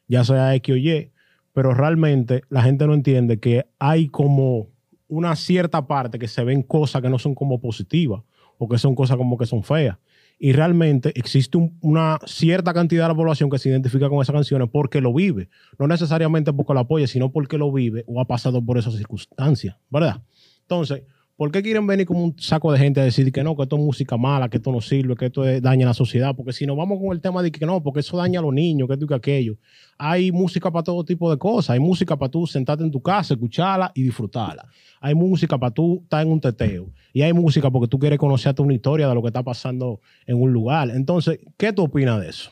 [0.07, 1.11] ya sea X o Y,
[1.51, 4.69] pero realmente la gente no entiende que hay como
[5.07, 8.21] una cierta parte que se ven cosas que no son como positivas
[8.57, 9.97] o que son cosas como que son feas.
[10.37, 14.33] y realmente existe un- una cierta cantidad de la población que se identifica con esas
[14.33, 15.47] canciones porque lo vive.
[15.79, 19.77] No necesariamente porque lo apoya, sino porque lo vive o ha pasado por esas circunstancias,
[19.89, 20.21] ¿verdad?
[20.63, 21.03] Entonces,
[21.37, 23.75] ¿por qué quieren venir como un saco de gente a decir que no, que esto
[23.75, 26.35] es música mala, que esto no sirve, que esto es- daña a la sociedad?
[26.35, 28.53] Porque si nos vamos con el tema de que no, porque eso daña a los
[28.53, 29.57] niños, que esto y que aquello.
[29.97, 31.71] Hay música para todo tipo de cosas.
[31.71, 34.67] Hay música para tú sentarte en tu casa, escucharla y disfrutarla.
[35.01, 36.89] Hay música para tú estar en un teteo.
[37.13, 40.41] Y hay música porque tú quieres conocerte una historia de lo que está pasando en
[40.41, 40.89] un lugar.
[40.89, 42.51] Entonces, ¿qué tú opinas de eso?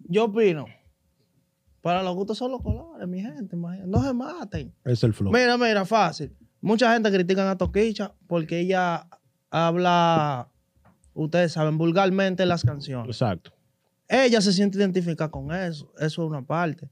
[0.00, 0.66] Yo opino.
[1.80, 3.56] Para los gustos son los colores, mi gente.
[3.56, 4.72] No se maten.
[4.84, 5.32] Es el flow.
[5.32, 6.32] Mira, mira, fácil.
[6.64, 9.06] Mucha gente critica a Toquicha porque ella
[9.50, 10.48] habla,
[11.12, 13.06] ustedes saben, vulgarmente en las canciones.
[13.08, 13.52] Exacto.
[14.08, 15.92] Ella se siente identificada con eso.
[15.98, 16.88] Eso es una parte.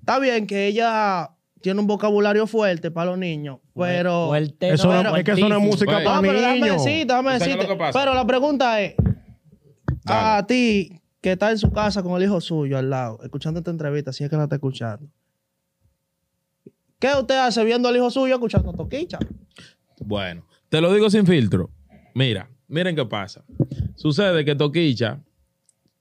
[0.00, 1.30] Está bien que ella
[1.60, 4.28] tiene un vocabulario fuerte para los niños, pero...
[4.28, 6.84] Fuerte, Eso no- pero es que eso no es música para No, pero déjame niños.
[6.84, 7.62] decirte, déjame ¿Sabes decirte.
[7.64, 7.98] lo que pasa?
[7.98, 8.94] Pero la pregunta es,
[10.04, 10.38] Dale.
[10.38, 13.70] a ti que está en su casa con el hijo suyo al lado, escuchando esta
[13.72, 15.08] entrevista, si es que la está escuchando,
[16.98, 19.18] ¿qué usted hace viendo al hijo suyo escuchando Toquicha?
[20.00, 21.70] Bueno, te lo digo sin filtro.
[22.14, 23.44] Mira, miren qué pasa.
[23.94, 25.20] Sucede que Toquicha,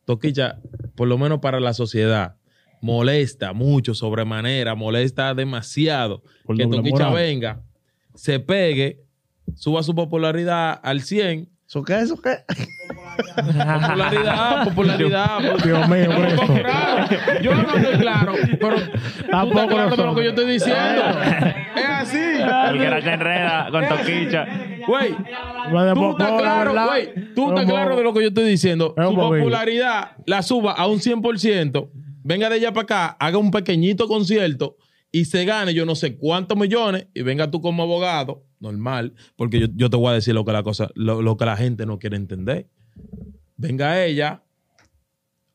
[0.06, 0.60] Toquicha,
[0.96, 2.36] por lo menos para la sociedad,
[2.82, 7.14] molesta mucho, sobremanera, molesta demasiado Por que Toquicha moral.
[7.14, 7.64] venga,
[8.14, 9.04] se pegue,
[9.56, 11.50] suba su popularidad al 100.
[11.68, 12.00] ¿Eso qué?
[12.00, 12.44] ¿Eso qué?
[13.36, 15.40] Popularidad, popularidad.
[15.64, 16.54] Dios mío, esto.
[16.54, 17.08] Claro,
[17.42, 18.92] yo hablo claro, pero tú
[19.30, 21.02] Tampoco estás claro de lo que yo estoy diciendo.
[21.76, 22.18] es así.
[22.18, 24.46] El que no se enreda con toquicha.
[24.88, 27.34] Güey, Tú estás la claro, güey.
[27.34, 28.94] Tú es estás claro de lo que yo estoy diciendo.
[28.98, 29.44] Es un Su bobillo.
[29.44, 31.90] popularidad la suba a un 100%.
[32.24, 34.78] Venga de allá para acá, haga un pequeñito concierto
[35.12, 39.60] y se gane yo no sé cuántos millones y venga tú como abogado, normal, porque
[39.60, 41.86] yo, yo te voy a decir lo que la cosa, lo, lo que la gente
[41.86, 42.68] no quiere entender.
[43.58, 44.42] Venga ella,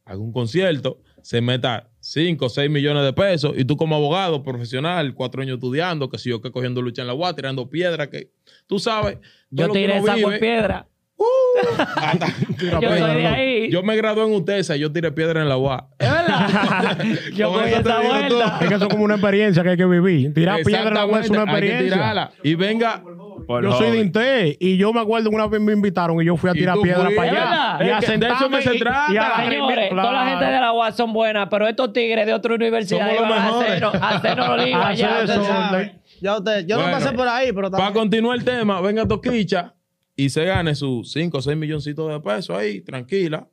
[0.05, 4.43] haga un concierto, se meta 5 o 6 millones de pesos y tú como abogado
[4.43, 8.09] profesional, cuatro años estudiando, que si yo que cogiendo lucha en la UAS, tirando piedra,
[8.09, 8.31] que
[8.67, 9.19] tú sabes.
[9.51, 10.87] Yo tiré vive- en piedra.
[11.97, 12.35] hasta-
[12.81, 13.71] Yo soy de ahí.
[13.71, 15.57] yo me gradué en UTESA, yo tiré piedra en la.
[15.99, 16.99] Es verdad.
[17.35, 18.59] Yo cogí esa vuelta.
[18.63, 20.33] Es que eso es como una experiencia que hay que vivir.
[20.33, 21.97] Tirar piedra en la web es una Exactamente, hay que experiencia.
[21.97, 22.33] tirarla.
[22.43, 23.03] Y venga,
[23.51, 23.99] Por Yo soy de.
[23.99, 27.09] Inte y yo me acuerdo una vez me invitaron y yo fui a tirar piedra
[27.17, 27.85] para allá.
[27.85, 29.13] Y a de eso me se trata.
[29.13, 30.09] y a la- Señores, Claro.
[30.09, 33.13] toda la gente de la UAS son buenas, pero estos tigres de otra universidad Somos
[33.13, 33.71] los iban a mejores.
[33.71, 35.23] hacernos, a hacernos los allá.
[35.25, 35.93] eso.
[36.21, 39.75] Ya usted, yo Bueno, no pasé por ahí, pero para continuar el tema, venga Toquicha
[40.15, 43.49] y se gane sus 5 o 6 milloncitos de pesos ahí, tranquila,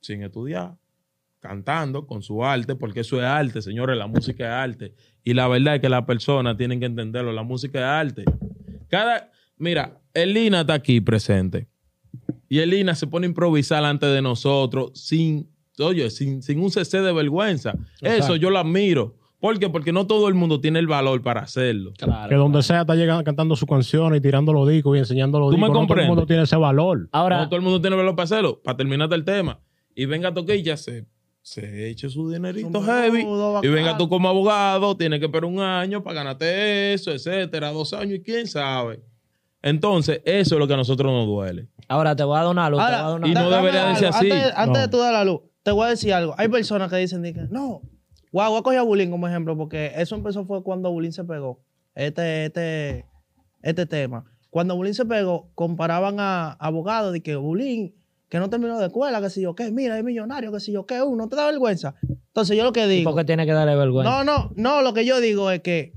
[0.00, 0.76] sin estudiar,
[1.40, 4.94] cantando con su arte, porque eso es arte, señores, la música es arte.
[5.22, 8.24] Y la verdad es que las personas tienen que entenderlo, la música es arte.
[8.88, 11.68] Cada, mira, Elina está aquí presente.
[12.48, 17.00] Y Elina se pone a improvisar antes de nosotros sin, oye, sin, sin un cc
[17.00, 17.74] de vergüenza.
[18.00, 19.16] Eso yo lo admiro.
[19.38, 19.68] ¿Por qué?
[19.68, 21.92] Porque no todo el mundo tiene el valor para hacerlo.
[21.98, 22.28] Claro.
[22.28, 25.50] Que donde sea está llegando cantando sus canciones y tirando los discos y enseñando los
[25.50, 25.82] ¿Tú me discos.
[25.82, 27.08] No todo el mundo tiene ese valor.
[27.12, 28.60] Ahora, No todo el mundo tiene valor para hacerlo.
[28.62, 29.60] Para terminarte el tema.
[29.94, 31.06] Y venga Toquilla, se,
[31.46, 33.18] se eche su dinerito heavy.
[33.18, 37.70] menudo Y venga tú como abogado, tienes que esperar un año para ganarte eso, etcétera,
[37.70, 39.00] dos años y quién sabe.
[39.62, 41.68] Entonces, eso es lo que a nosotros nos duele.
[41.86, 42.80] ahora te voy a dar una luz.
[42.80, 43.98] te voy a dar una y no debería de algo.
[44.00, 44.28] ser así.
[44.32, 44.80] Antes, antes No.
[44.80, 46.34] de tú dar la luz, te voy a decir algo.
[46.36, 47.80] Hay personas que dicen, que, no,
[48.32, 51.22] guau, voy a coger a Bulín como ejemplo, porque eso empezó fue cuando Bulín se
[51.22, 51.60] pegó.
[51.94, 53.06] Este, este,
[53.62, 54.24] este tema.
[54.50, 57.94] Cuando Bulín se pegó, comparaban a abogados de que Bulín,
[58.28, 60.86] que no terminó de escuela, que si yo qué, mira, es millonario, que si yo
[60.86, 61.94] qué, uh, no te da vergüenza.
[62.08, 63.10] Entonces yo lo que ¿Y digo.
[63.10, 64.10] por qué tiene que darle vergüenza?
[64.10, 65.92] No, no, no, lo que yo digo es que,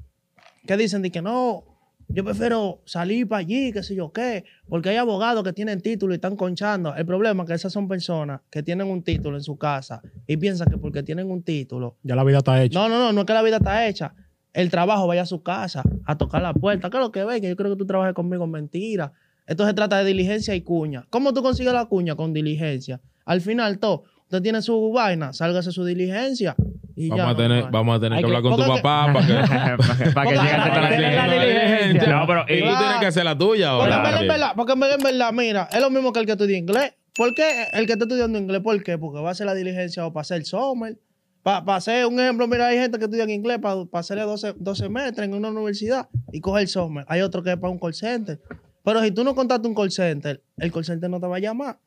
[0.68, 1.63] que dicen de que no,
[2.08, 6.13] yo prefiero salir para allí, qué sé yo qué, porque hay abogados que tienen título
[6.13, 6.96] y están conchando.
[6.96, 10.38] El problema es que esas son personas que tienen un título en su casa y
[10.38, 11.98] piensan que porque tienen un título.
[12.04, 12.80] Ya la vida está hecha.
[12.80, 14.13] No, no, no, no es que la vida está hecha.
[14.54, 16.89] El trabajo vaya a su casa a tocar la puerta.
[16.89, 17.42] ¿Qué es lo que ve?
[17.42, 18.48] Que yo creo que tú trabajes conmigo.
[18.48, 19.13] Mentira.
[19.50, 21.06] Esto se trata de diligencia y cuña.
[21.10, 22.16] ¿Cómo tú consigues la cuña?
[22.16, 23.02] Con diligencia.
[23.26, 24.04] Al final, todo.
[24.24, 26.56] Usted tiene su vaina, sálgase su diligencia.
[26.96, 27.72] Y Vamos, ya, a tener, no.
[27.72, 30.40] vamos a tener que que- hablar con tu papá para que, para que Porque- llegue
[30.52, 32.10] a hacer porque- la diligencia.
[32.20, 34.22] No, pero Y y- tú tienes que hacer la tuya Porque ahora.
[34.22, 36.58] en verdad, porque en verdad, en verdad, mira, es lo mismo que el que estudia
[36.58, 36.94] inglés.
[37.16, 38.62] ¿Por qué el que está estudiando inglés?
[38.62, 38.98] ¿Por qué?
[39.00, 40.98] Porque va a hacer la diligencia o para hacer summer.
[41.42, 44.84] Para hacer un ejemplo, mira, hay gente que estudia en inglés para hacerle 12, 12
[44.84, 47.04] semestres en una universidad y coge el summer.
[47.08, 48.40] Hay otro que es para un call center.
[48.89, 51.39] Pero si tú no contratas un call center, el call center no te va a
[51.39, 51.78] llamar.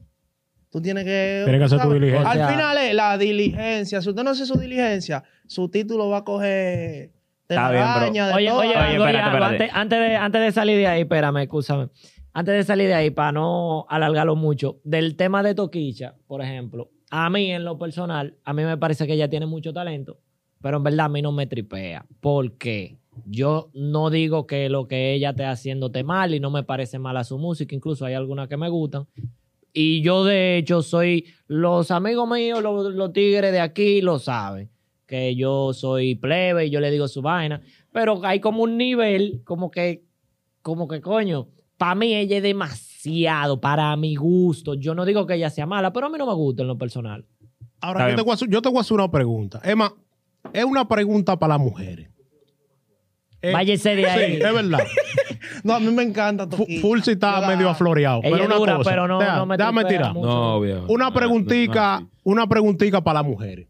[0.70, 1.42] Tú tienes que...
[1.44, 2.30] Tienes que hacer tu diligencia.
[2.30, 4.00] Al final es la diligencia.
[4.00, 7.10] Si usted no hace su diligencia, su título va a coger...
[7.48, 8.58] Está bien, pero- telaraña, de Oye, todo.
[8.60, 9.64] oye, Oye, oye, espérate, espérate.
[9.64, 11.88] Antes, antes de, antes de salir de ahí, espérame, escúchame.
[12.32, 16.92] antes de salir de ahí, para no alargarlo mucho, del tema de Toquicha, por ejemplo,
[17.10, 20.20] a mí en lo personal, a mí me parece que ella tiene mucho talento,
[20.62, 22.06] pero en verdad a mí no me tripea.
[22.20, 23.01] ¿Por qué?
[23.26, 26.98] Yo no digo que lo que ella esté haciendo esté mal y no me parece
[26.98, 29.06] mala su música, incluso hay algunas que me gustan.
[29.72, 34.70] Y yo de hecho soy, los amigos míos, los, los tigres de aquí lo saben,
[35.06, 39.42] que yo soy plebe y yo le digo su vaina, pero hay como un nivel,
[39.44, 40.04] como que,
[40.62, 44.74] como que coño, para mí ella es demasiado, para mi gusto.
[44.74, 46.78] Yo no digo que ella sea mala, pero a mí no me gusta en lo
[46.78, 47.26] personal.
[47.80, 49.60] Ahora, yo te, voy a hacer, yo te voy a hacer una pregunta.
[49.64, 49.92] Emma,
[50.52, 52.11] es una pregunta para las mujeres.
[53.42, 54.36] Eh, Váyese de ahí.
[54.36, 54.80] Sí, es verdad.
[55.64, 56.48] No, a mí me encanta.
[56.80, 58.20] Fulsi está Yo la- medio afloreado.
[58.22, 60.12] Ella pero es una dura, cosa, pero no- deja- no me déjame tirar.
[60.14, 60.26] mucho.
[60.26, 60.86] No, viejo.
[60.88, 63.68] Una No, no, preguntica, no, no, una preguntica para las mujeres.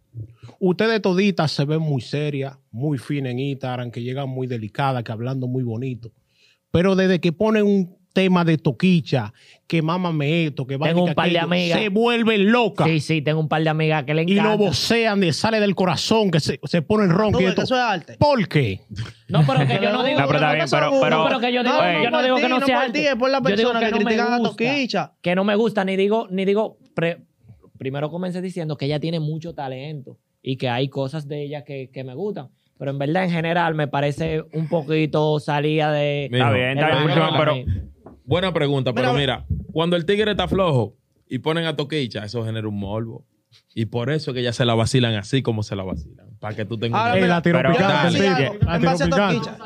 [0.59, 5.13] Ustedes toditas se ven muy serias, muy finas en Instagram, que llegan muy delicadas, que
[5.13, 6.13] hablando muy bonito.
[6.71, 9.33] Pero desde que ponen un tema de toquicha,
[9.67, 11.79] que mámame esto, que Tengo vaina, un par de aquello, amigas.
[11.81, 15.21] se vuelven locas Sí, sí, tengo un par de amigas que le y lo vocean,
[15.21, 17.41] de sale del corazón, que se, se ponen ronco.
[17.41, 17.63] y ves esto.
[17.63, 18.17] que eso es arte.
[18.19, 18.81] ¿Por qué?
[19.29, 21.53] No, pero que yo no digo, No, pero está bien, pero- pero- no, pero que
[21.53, 23.09] yo digo, yo no digo que no sea arte.
[23.09, 25.13] es por la Yo digo persona que, no me critican a gusta, Toquicha.
[25.23, 27.23] Que no me gusta, ni digo, ni digo, pre-
[27.79, 31.89] primero comencé diciendo que ella tiene mucho talento y que hay cosas de ella que,
[31.93, 32.49] que me gustan.
[32.79, 36.25] Pero en verdad, en general, me parece un poquito salida de...
[36.25, 37.55] Está bien, está bien, pero.
[38.33, 40.97] Buena pregunta, pero Mira, mira, cuando el tigre está flojo
[41.29, 43.27] y ponen a Toquicha, eso genera un morbo.
[43.75, 46.27] Y por eso es que ya se la vacilan así como se la vacilan.
[46.41, 47.79] Para que tú tengas Ahora, una la tiro picante.
[47.83, 49.35] La En tiro base a picante.
[49.37, 49.57] Toquicha.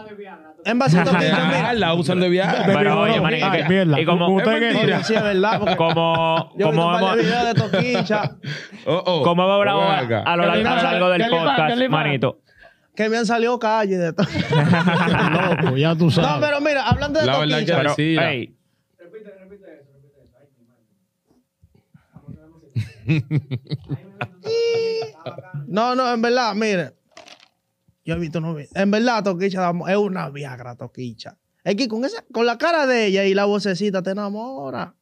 [0.64, 2.62] En base a Toquicha, Ah, la usan de viaje.
[2.66, 3.20] Pero oye,
[3.68, 4.00] mierda.
[4.00, 5.76] y como- Usted que- verdad.
[5.76, 8.36] Como, como hemos, de Toquicha
[8.86, 9.22] Oh, oh.
[9.22, 12.40] como hemos hablado a, lo largo, del podcast, manito.
[12.96, 14.26] que me han salido calle de todo.
[15.62, 16.30] Loco, ya tú sabes.
[16.30, 17.76] No, pero mira, hablando de La verdad Toquicha.
[17.76, 18.55] que Pero,
[25.66, 26.92] No, no, en verdad, mire.
[28.04, 31.36] Yo he visto, no, en verdad, Toquicha es una viagra, Toquicha.
[31.64, 34.94] Es que con, esa, con la cara de ella y la vocecita te enamora.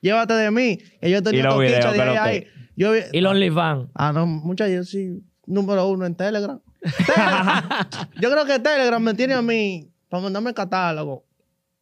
[0.00, 0.78] Llévate de mí.
[1.00, 2.46] Que yo tenía Toquicha de ¿qué es ahí, lo ahí.
[2.76, 3.88] Yo vi- Y los OnlyFans.
[3.94, 6.60] Ah, no, muchachos, yo sí, número uno en Telegram.
[7.06, 7.88] Telegram.
[8.20, 11.24] yo creo que Telegram me tiene a mí para mandarme catálogo.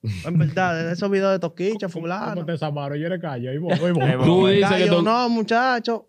[0.26, 2.34] En verdad, de esos videos de Toquicha, fulano.
[2.34, 2.98] ¿Cómo te?
[3.00, 3.50] Yo le callo.
[3.50, 3.92] Ahí voy, voy.
[3.92, 4.24] Voy.
[4.24, 6.06] Tú dices que, Callo, to- no, muchacho.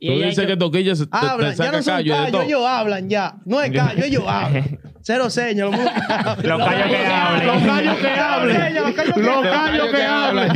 [0.00, 2.14] Tú ella dices hecho- que Toquilla se- te, te Hablan, ya saca no son callo
[2.14, 2.42] callos, todo.
[2.42, 3.34] ellos hablan ya.
[3.46, 4.78] No es callo, ellos hablan.
[5.00, 5.70] Cero señas.
[5.70, 7.46] Los Los callos que hablen.
[7.46, 8.74] Los gallos que hablen.
[8.74, 10.52] Los callos que hablen.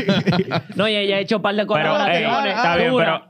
[0.74, 2.54] No, y ella ha hecho un par de Pero, ey, colaboraciones.
[2.56, 3.27] está bien, pero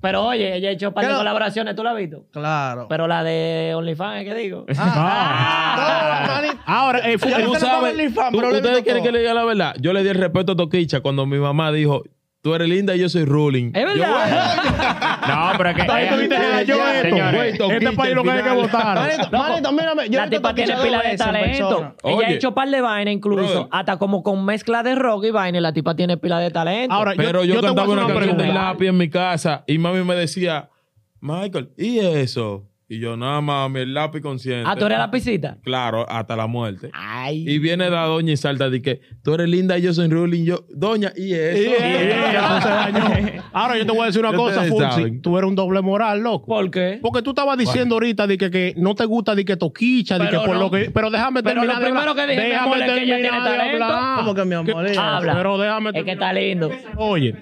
[0.00, 2.24] Pero oye, ella ha hecho un par de colaboraciones, ¿tú la has visto?
[2.32, 2.86] Claro.
[2.88, 4.64] Pero la de OnlyFans, ¿qué digo?
[4.78, 6.58] Ah, no, manito.
[6.66, 9.04] Ahora, eh, fu- Yo Tú sabes, OnlyFans, tú- pero le ustedes quieren todo.
[9.04, 9.74] que le diga la verdad.
[9.80, 12.02] Yo le di el respeto a Toquicha cuando mi mamá dijo,
[12.42, 13.72] tú eres linda y yo soy ruling.
[13.74, 15.20] Es Yo, verdad.
[15.28, 17.02] no, pero es que ella- yo esto.
[17.08, 18.96] señores, Este país lo que hay que votar.
[18.96, 20.08] Manito, manito, mírame.
[20.08, 21.94] Yo he la tipa tiene pila de talento.
[22.04, 23.68] Ella ha hecho par de vainas incluso.
[23.70, 25.60] Hasta como con mezcla de rock y vaina.
[25.60, 26.94] La tipa tiene pila de talento.
[26.94, 30.02] Ahora, Pero yo, yo cantaba una una canción de lápiz en mi casa y mami
[30.04, 30.68] me decía,
[31.20, 32.69] Michael, ¿y eso?
[32.92, 34.64] Y yo, nada, mami, el lápiz consciente.
[34.68, 35.58] ah, tú eres la pisita.
[35.62, 36.90] Claro, hasta la muerte.
[36.92, 37.48] Ay.
[37.48, 40.44] Y viene la doña y salta de que tú eres linda y yo soy ruling.
[40.44, 41.56] Yo, doña, ¿y eso?
[41.56, 43.42] Sí, eso se dañó.
[43.52, 45.22] Ahora yo te voy a decir una cosa, saben.
[45.22, 46.46] Tú eres un doble moral, loco.
[46.46, 46.98] ¿Por qué?
[47.00, 50.24] Porque tú estabas diciendo ahorita de que, que no te gusta de que toquicha, de
[50.24, 50.60] que Pero por no.
[50.62, 50.90] lo que.
[50.90, 51.80] Pero déjame Pero terminar.
[51.80, 53.84] lo primero que dije, mi Déjame amor, es que ella tiene talento.
[53.84, 54.18] hablar.
[54.18, 54.84] ¿Cómo que mi amor?
[54.86, 55.34] Que- Ella- Habla.
[55.36, 56.70] Pero déjame Es que está lindo.
[56.96, 57.36] Oye,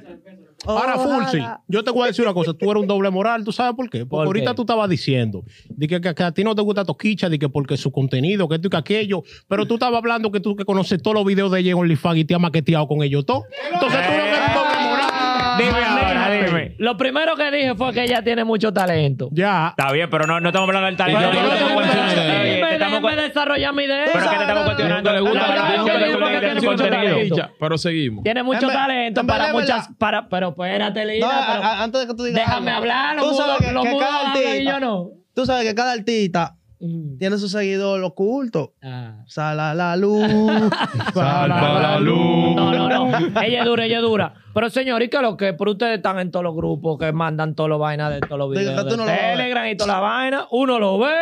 [0.66, 2.52] ahora Fulsi, yo te voy a decir una cosa.
[2.54, 3.44] Tú eres un doble moral.
[3.44, 3.98] ¿Tú sabes por qué?
[4.00, 4.56] Porque ¿Por ahorita qué?
[4.56, 7.48] tú estabas diciendo de que, que- que a ti no te gusta toquicha, de que
[7.48, 9.22] porque su contenido, que esto y que aquello.
[9.48, 12.18] Pero tú estabas hablando que tú que conoces todos los videos de ella en OnlyFans
[12.18, 13.44] y te has maqueteado con ellos todo.
[13.72, 14.77] Entonces tú doble moral.
[15.58, 16.74] Dime ahora, dime.
[16.78, 19.28] Lo primero que dije fue que ella tiene mucho talento.
[19.32, 19.74] Ya.
[19.76, 21.20] Está bien, pero no, no estamos hablando del talento.
[21.30, 21.58] Pero no, no
[22.78, 24.04] Déjame desarrollar mi idea.
[24.12, 25.12] Pero que te estamos cuestionando.
[25.12, 25.46] le gusta
[27.60, 28.24] Pero seguimos.
[28.24, 29.76] Tiene mucho En talento en para verdad, muchas.
[29.88, 29.98] verdad.
[29.98, 32.46] Para, pero espérate, No, a- a- antes de que tú digas.
[32.46, 32.82] déjame algo.
[32.82, 33.16] hablar.
[33.18, 34.72] Tú sabes que, cada artista.
[34.72, 35.10] yo no.
[35.34, 37.18] Tú sabes que cada artista Mm.
[37.18, 38.74] tiene su seguidor oculto.
[38.82, 39.24] Ah.
[39.26, 40.22] Sala la luz.
[41.14, 42.54] Salva la luz.
[42.54, 43.18] No, no, no.
[43.42, 44.34] Ella es dura, ella es dura.
[44.54, 45.52] Pero señor, ¿y qué es lo que?
[45.54, 48.50] Pero ustedes están en todos los grupos que mandan todos los vainas de todos los
[48.50, 49.04] videos tú de no.
[49.04, 50.46] Telegram y toda la vaina.
[50.50, 51.14] Uno lo ve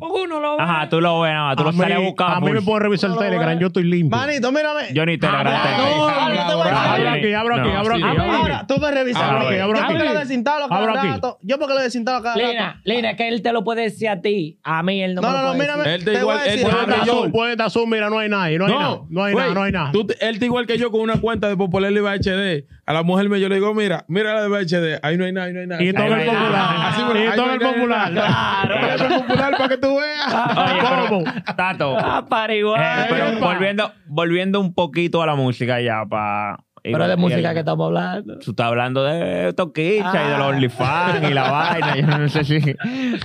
[0.00, 0.62] uno lo ve.
[0.62, 1.56] Ajá, tú lo ves nada más.
[1.56, 2.32] Tú a lo mí, sales a buscar.
[2.34, 2.64] a mí me full.
[2.64, 4.16] pueden revisar el Telegram, yo estoy limpio.
[4.18, 4.82] Manito, mírame.
[4.92, 5.96] Yo ni Telegram Habla, tengo.
[5.96, 7.16] no, ahora te voy a decir Abro algo.
[7.16, 8.16] aquí, abro aquí, No, abro sí, aquí.
[8.16, 8.32] no.
[8.36, 9.22] Ahora, tú me revisas.
[9.22, 10.12] Abro a aquí, abro Yo porque aquí.
[10.14, 11.08] lo desinstalo cada Abro aquí.
[11.08, 11.38] rato.
[11.42, 12.48] Yo porque lo desinstalo cada rato.
[12.48, 14.58] Lina, Lina, es que él te lo puede decir a ti.
[14.62, 15.82] A mí él no, No, me no, lo no, puede mírame.
[15.90, 15.94] decir.
[16.00, 17.18] Él te Te voy igual- a él decir te Puede igual estar que yo.
[17.18, 19.00] azul, puede estar azul, mira, no hay nadie, no hay nada.
[19.08, 19.92] No hay nada, no hay nada.
[19.92, 22.64] tú te- él está igual que yo con una cuenta de Popular VHD.
[22.88, 25.00] A la mujer me yo le digo, mira, mira la de VHD.
[25.02, 25.82] Ahí no hay nada, ahí no hay nada.
[25.82, 26.76] Y todo el popular.
[26.78, 27.04] Así, Y
[27.36, 28.12] no el popular.
[28.12, 28.86] Claro.
[28.86, 30.56] el popular para que tú veas.
[30.56, 31.24] Oye, pero- ¿Cómo?
[31.56, 31.96] Tato.
[31.98, 32.80] Ah, para igual.
[32.80, 36.58] eh, pero volviendo, volviendo un poquito a la música ya para.
[36.84, 38.38] Pero de música que estamos hablando.
[38.38, 40.50] Tú estás hablando de Toquicha y de los Ah.
[40.50, 41.96] OnlyFans y la vaina.
[41.96, 42.60] Yo no sé si.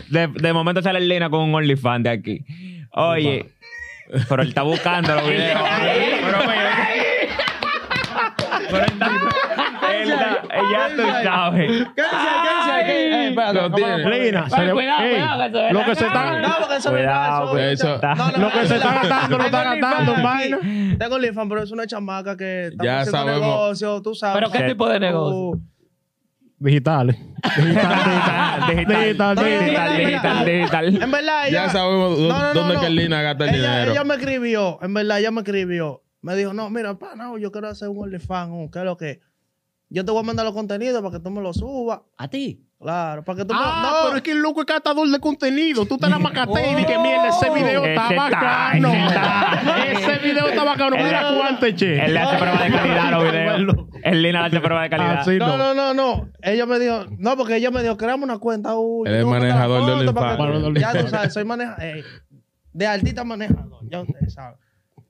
[0.09, 2.43] De, de momento sale Lina con un OnlyFans de aquí.
[2.93, 3.45] Oye,
[4.27, 5.61] pero él está buscando los videos.
[5.61, 8.79] Pero, pero él está.
[8.79, 9.11] Él está.
[10.71, 11.71] Ya tú sabes.
[13.53, 13.97] Lo ¿cómo tiene.
[15.71, 19.37] lo- que se está No, porque eso Cuidado, no es Lo que se está gastando,
[19.37, 20.57] lo está Tengo gastando vaina.
[20.99, 24.35] Tengo OnlyFans, pero es una chamaca que está haciendo negocio, tú sabes.
[24.35, 25.61] ¿Pero qué tipo de negocio?
[26.59, 27.17] Digitales.
[27.57, 29.35] Digital, Digital,
[29.97, 31.01] digital, digital.
[31.01, 31.65] En verdad, ella.
[31.65, 32.19] Ya sabemos
[32.53, 32.81] dónde no.
[32.81, 33.91] que Lina gasta el ella, dinero.
[33.93, 36.03] ella me escribió, en verdad, ella me escribió.
[36.21, 39.21] Me dijo, no, mira, pa, no, yo quiero hacer un OnlyFans, ¿qué es lo que?
[39.93, 41.99] Yo te voy a mandar los contenidos para que tú me los subas.
[42.17, 42.65] ¿A ti?
[42.79, 43.89] Claro, para que tú Ah, me...
[43.89, 45.85] No, pero es que el loco es catador de contenido.
[45.85, 48.87] Tú te la macaste y que mierda, ese video está Ese está, bacano.
[48.87, 49.91] ese está.
[49.91, 50.95] Ese video está bacano.
[50.95, 52.01] Mira cuánto eché.
[52.05, 53.87] Él le hace prueba de calidad a los videos.
[54.03, 55.25] El Lina le hace prueba de calidad.
[55.27, 55.57] No, no.
[55.57, 56.29] no, no, no.
[56.41, 58.75] Ella me dijo, no, porque ella me dijo, creamos una cuenta.
[58.77, 60.79] Uh, Él es manejador de OnlyFans.
[60.79, 61.83] Ya tú sabes, soy manejador.
[62.71, 64.57] de artista manejador, ya ustedes saben.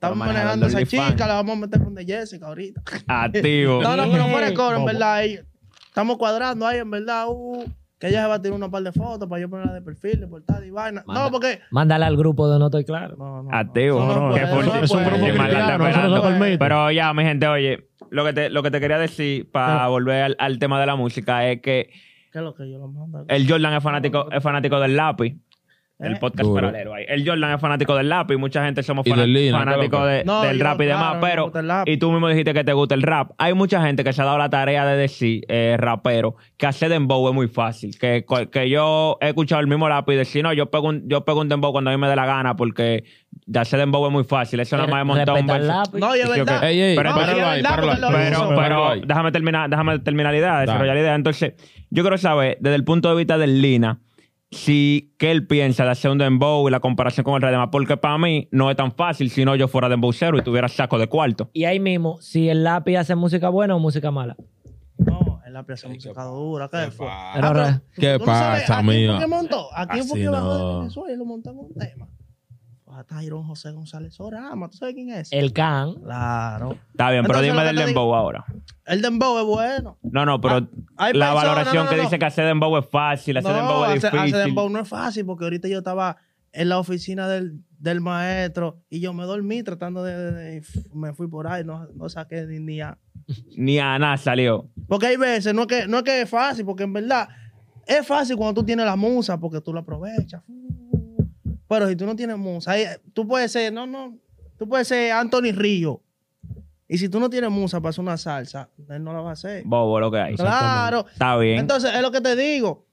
[0.02, 2.82] Estamos manejando a esa chica, la vamos a meter con de Jessica ahorita.
[3.06, 3.82] Activo.
[3.84, 5.24] No, no, pero fuera de coro, en verdad.
[5.24, 7.26] estamos cuadrando ahí, en verdad.
[7.30, 7.64] uh,
[8.00, 10.20] que ella se va a tirar una par de fotos para yo ponerla de perfil,
[10.20, 11.04] de portada y vaina.
[11.06, 11.26] Manda.
[11.26, 11.60] No, porque.
[11.70, 13.16] Mándale al grupo de No Estoy Claro.
[13.16, 14.00] No, no, Activo.
[14.00, 16.58] no, no, es un grupo.
[16.58, 20.24] Pero ya, mi gente, oye, lo que te, lo que te quería decir para volver
[20.24, 21.92] al, al tema de la música es que
[22.32, 23.24] ¿Qué es lo que yo lo mando?
[23.28, 25.36] el Jordan es fanático, es fanático del lápiz.
[26.02, 26.18] El Eh.
[26.20, 26.56] podcast Duro.
[26.56, 27.06] paralelo ahí.
[27.08, 28.36] El Jordan es fanático del lápiz.
[28.38, 31.18] Mucha gente somos fanáticos de- No, del yo, rap y demás.
[31.20, 33.32] claro, Pero, y tú mismo dijiste que te gusta el rap.
[33.38, 36.90] Hay mucha gente que se ha dado la tarea de decir, eh, rapero, que hacer
[36.90, 37.98] dembow es muy fácil.
[38.00, 41.24] Que, que yo he escuchado el mismo lápiz y decir, no, yo pego un, yo
[41.24, 43.04] pego un dembow cuando a mí me dé la gana porque
[43.46, 44.60] de hacer dembow es muy fácil.
[44.60, 45.84] Eso nada más es montar un verso.
[45.98, 46.48] No, y es Sí, ok.
[46.48, 46.64] verdad.
[46.70, 47.82] Ey, ey, Pero- no, es ahí, Pero.
[48.12, 51.16] Pero- pero déjame terminar, déjame terminar la idea, desarrollar la idea.
[51.16, 51.54] Entonces,
[51.90, 54.00] yo quiero saber, desde el punto de vista del Lina,
[54.52, 57.70] si qué él piensa de hacer un dembow y la comparación con el rey demás,
[57.72, 61.00] porque para mí no es tan fácil si no yo fuera dembowcero y tuviera saco
[61.00, 61.50] de cuarto.
[61.54, 64.36] Y ahí mismo, si el lápiz hace música buena o música mala.
[64.98, 66.70] No, en la pieza música dura.
[66.70, 67.08] ¿Qué fue?
[67.08, 67.32] pasa?
[67.34, 69.20] Pero, Ah, ¿Qué ¿Tú no sabes pasa, ¿A quién fue mío?
[69.20, 69.68] que montó?
[69.76, 70.68] ¿A quién fue Así que bajó no.
[70.74, 72.08] de Venezuela y lo montó en un tema?
[72.94, 74.70] A Tyron José González Orama.
[74.70, 75.32] ¿Tú sabes quién es?
[75.32, 75.94] el can.
[75.96, 76.78] Claro.
[76.92, 78.46] Está bien, pero Entonces, dime del digo- dembow ahora.
[78.86, 79.98] El dembow es bueno.
[80.04, 80.56] No, no, pero
[80.98, 82.04] Ah, la personas- valoración no, no, que no.
[82.04, 84.36] dice que hacer dembow es fácil, hacer dembow es hacer, difícil.
[84.36, 86.18] hacer dembow no es fácil porque ahorita yo estaba
[86.54, 90.16] en la oficina del, del maestro y yo me dormí tratando de...
[90.18, 92.98] de- de- me fui por ahí, no, no saqué ni, ni a...
[93.56, 94.70] Ni a nada salió.
[94.90, 97.30] Porque hay veces, no es, que, no es que es fácil, porque en verdad
[97.88, 100.44] es fácil cuando tú tienes la musa porque tú la aprovechas.
[101.72, 102.74] Pero si tú no tienes musa,
[103.14, 104.18] tú puedes ser, no, no,
[104.58, 106.02] tú puedes ser Anthony Río.
[106.86, 109.34] Y si tú no tienes musa para hacer una salsa, él no la va a
[109.34, 109.64] hacer.
[109.64, 110.36] Bobo lo que hay.
[110.36, 111.06] Claro.
[111.10, 111.60] Está bien.
[111.60, 112.86] Entonces, es lo que te digo.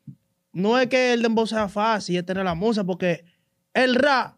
[0.53, 3.25] No es que el dembow sea fácil, es tener la musa, porque
[3.75, 4.37] el rap,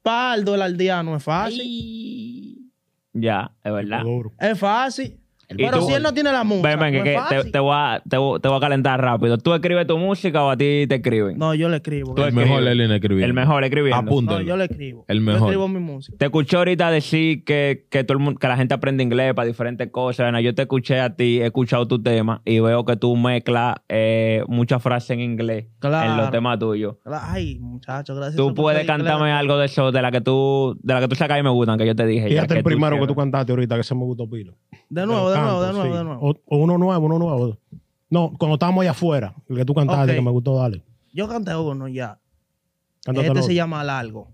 [0.00, 2.70] pardo, el aldeano, es fácil.
[3.14, 4.04] ya, es verdad.
[4.38, 5.18] Es fácil.
[5.50, 5.86] ¿Y Pero tú?
[5.86, 7.72] si él no tiene la musa, Ven, ven, que, no que es te, te voy
[7.74, 9.38] a, te, voy- te voy a calentar rápido.
[9.38, 11.38] ¿Tú escribes tu música o a ti te escriben?
[11.38, 12.14] No, yo le escribo.
[12.14, 12.48] Tú El escribes.
[12.50, 13.26] mejor es Lina escribiendo.
[13.26, 14.02] El mejor escribiendo.
[14.02, 14.40] No, Apúntalo.
[14.42, 15.04] yo le escribo.
[15.08, 15.42] El Yo mejor.
[15.48, 16.16] escribo mi música.
[16.18, 19.46] Te escuché ahorita decir que, que, todo el mundo, que la gente aprende inglés para
[19.46, 20.24] diferentes cosas.
[20.26, 23.76] Bueno, yo te escuché a ti, he escuchado tu tema y veo que tú mezclas
[23.88, 26.10] eh, muchas frases en inglés Claro.
[26.10, 26.96] en los temas tuyos.
[27.04, 28.36] Ay, muchacho, gracias.
[28.36, 29.34] Tú puedes cantarme inglés.
[29.40, 31.78] algo de eso, de la que tú, de la que tú sacas y me gustan,
[31.78, 32.22] que yo te dije.
[32.30, 34.54] ya, Fíjate el tú primero que tú cantaste ahorita, que se me gustó pilo.
[34.88, 35.98] De nuevo, de nuevo, de nuevo, sí.
[35.98, 36.30] de nuevo.
[36.30, 37.58] O, o uno nuevo, uno nuevo.
[38.10, 40.16] No, cuando estábamos allá afuera, el que tú cantaste, Ok.
[40.16, 40.84] que me gustó, dale.
[41.12, 42.18] Yo canté uno ya.
[43.04, 43.34] Cántatelo.
[43.34, 44.28] Este se llama Largo.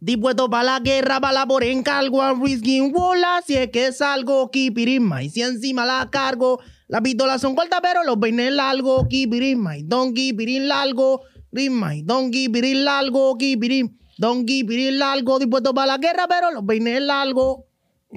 [0.00, 5.22] Dispuesto para la guerra, para la por encargo, a bola, si es que salgo, kipirisma,
[5.22, 9.82] y si encima la cargo, las pistolas son cortas, pero los peines largos, kipirisma, y
[9.82, 15.98] don kipirín largo, risma, y don kipirín largo, kipirín, don kipirín largo, dispuesto para la
[15.98, 17.60] guerra, pero los peines largos.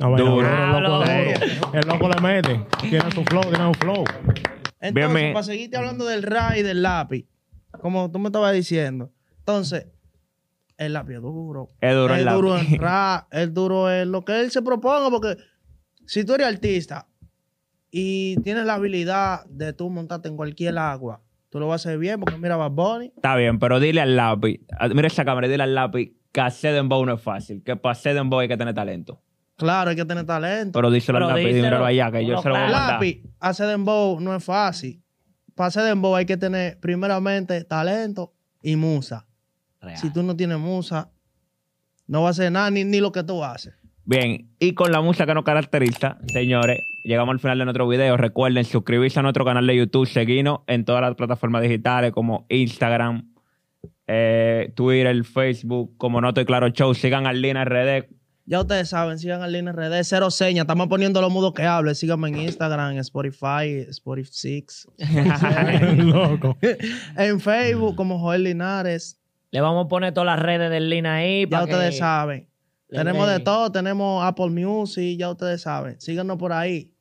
[0.01, 0.47] Ah, bueno, Duro.
[0.47, 1.73] el, loco, Duro.
[1.73, 2.65] el loco le mete.
[2.81, 4.03] Tiene su flow, tiene un flow.
[4.79, 7.25] Entonces, para seguirte hablando del rap y del lápiz,
[7.81, 9.11] como tú me estabas diciendo.
[9.39, 9.87] Entonces,
[10.77, 11.67] el lápiz es duro.
[11.81, 12.73] Es duro el es duro lápiz.
[12.73, 15.37] en rap, es duro en lo que él se proponga, porque
[16.05, 17.07] si tú eres artista
[17.89, 21.99] y tienes la habilidad de tú montarte en cualquier agua, tú lo vas a hacer
[21.99, 23.11] bien, porque mira Bad Bunny.
[23.15, 26.41] Está bien, pero dile al lápiz, a- mira esa cámara, y dile al lápiz que
[26.41, 29.21] hacer dembow no es fácil, que para hacer dembow hay que tener talento.
[29.57, 30.77] Claro, hay que tener talento.
[30.77, 32.93] Pero díselo al lápiz, dímelo allá, que yo se lo voy a mandar.
[32.93, 35.01] lápiz, hacer dembow no es fácil.
[35.55, 39.27] Para hacer dembow hay que tener primeramente talento y musa.
[39.81, 39.97] Real.
[39.97, 41.09] Si tú no tienes musa,
[42.05, 43.73] no vas a hacer nada ni, ni lo que tú haces.
[44.05, 48.15] Bien, y con la música que nos caracteriza, señores, llegamos al final de nuestro video.
[48.15, 53.33] Recuerden suscribirse a nuestro canal de YouTube, seguirnos en todas las plataformas digitales como Instagram,
[54.05, 56.93] eh, Twitter, Facebook, como No Estoy Claro Show.
[56.93, 58.07] Sigan al Lina RD.
[58.49, 60.63] Ya ustedes saben, sigan al Línea RD, cero señas.
[60.63, 61.93] Estamos poniendo los mudos que hable.
[61.95, 64.87] Síganme en Instagram, en Spotify, Spotify 6.
[65.97, 66.57] Loco.
[67.17, 69.19] en Facebook, como Joel Linares.
[69.51, 71.41] Le vamos a poner todas las redes del Lina ahí.
[71.43, 72.47] Ya para ustedes que- saben.
[72.87, 73.69] le Tenemos de todo.
[73.69, 75.99] Tenemos Apple Music, ya ustedes saben.
[75.99, 76.93] Síganos por ahí.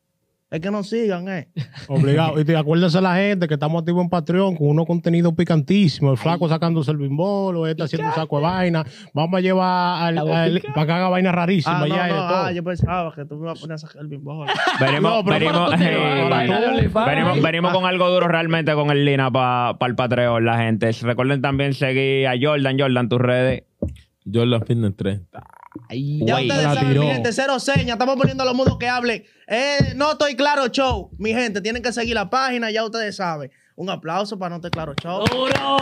[0.49, 1.49] Es que nos sigan, ¿eh?
[1.89, 2.39] Obligado.
[2.41, 6.13] Y te acuérdense la gente que estamos activos en Patreon con unos contenidos picantísimos.
[6.13, 8.85] El flaco sacándose el bimbolo, este haciendo un saco de vaina.
[9.13, 12.29] Vamos a llevar al, para que haga vaina rarísima Ah, no, allá y de no,
[12.29, 12.37] todo.
[12.45, 14.47] ah, yo pensaba que tú me ibas a poner a sacar el bimbol.
[14.81, 19.77] Venimos, No, pero venimos, eh, venimos, venimos con algo duro realmente con el Lina para
[19.85, 20.93] el Patreon, la gente.
[21.03, 23.65] Recuerden también seguir a Jordan, Jordan, tus redes.
[24.33, 25.21] Jordan Fitness 3.
[25.89, 27.01] Ay, Ya ustedes saben, tiró.
[27.03, 27.91] mi gente, cero señas.
[27.95, 29.25] Estamos poniendo los mudos que hablen.
[29.47, 31.11] Eh, no estoy claro, show.
[31.19, 33.51] Mi gente, tienen que seguir la página, ya ustedes saben.
[33.77, 35.25] Un aplauso para No Estoy Claro Show.
[35.27, 35.77] ¡Duro!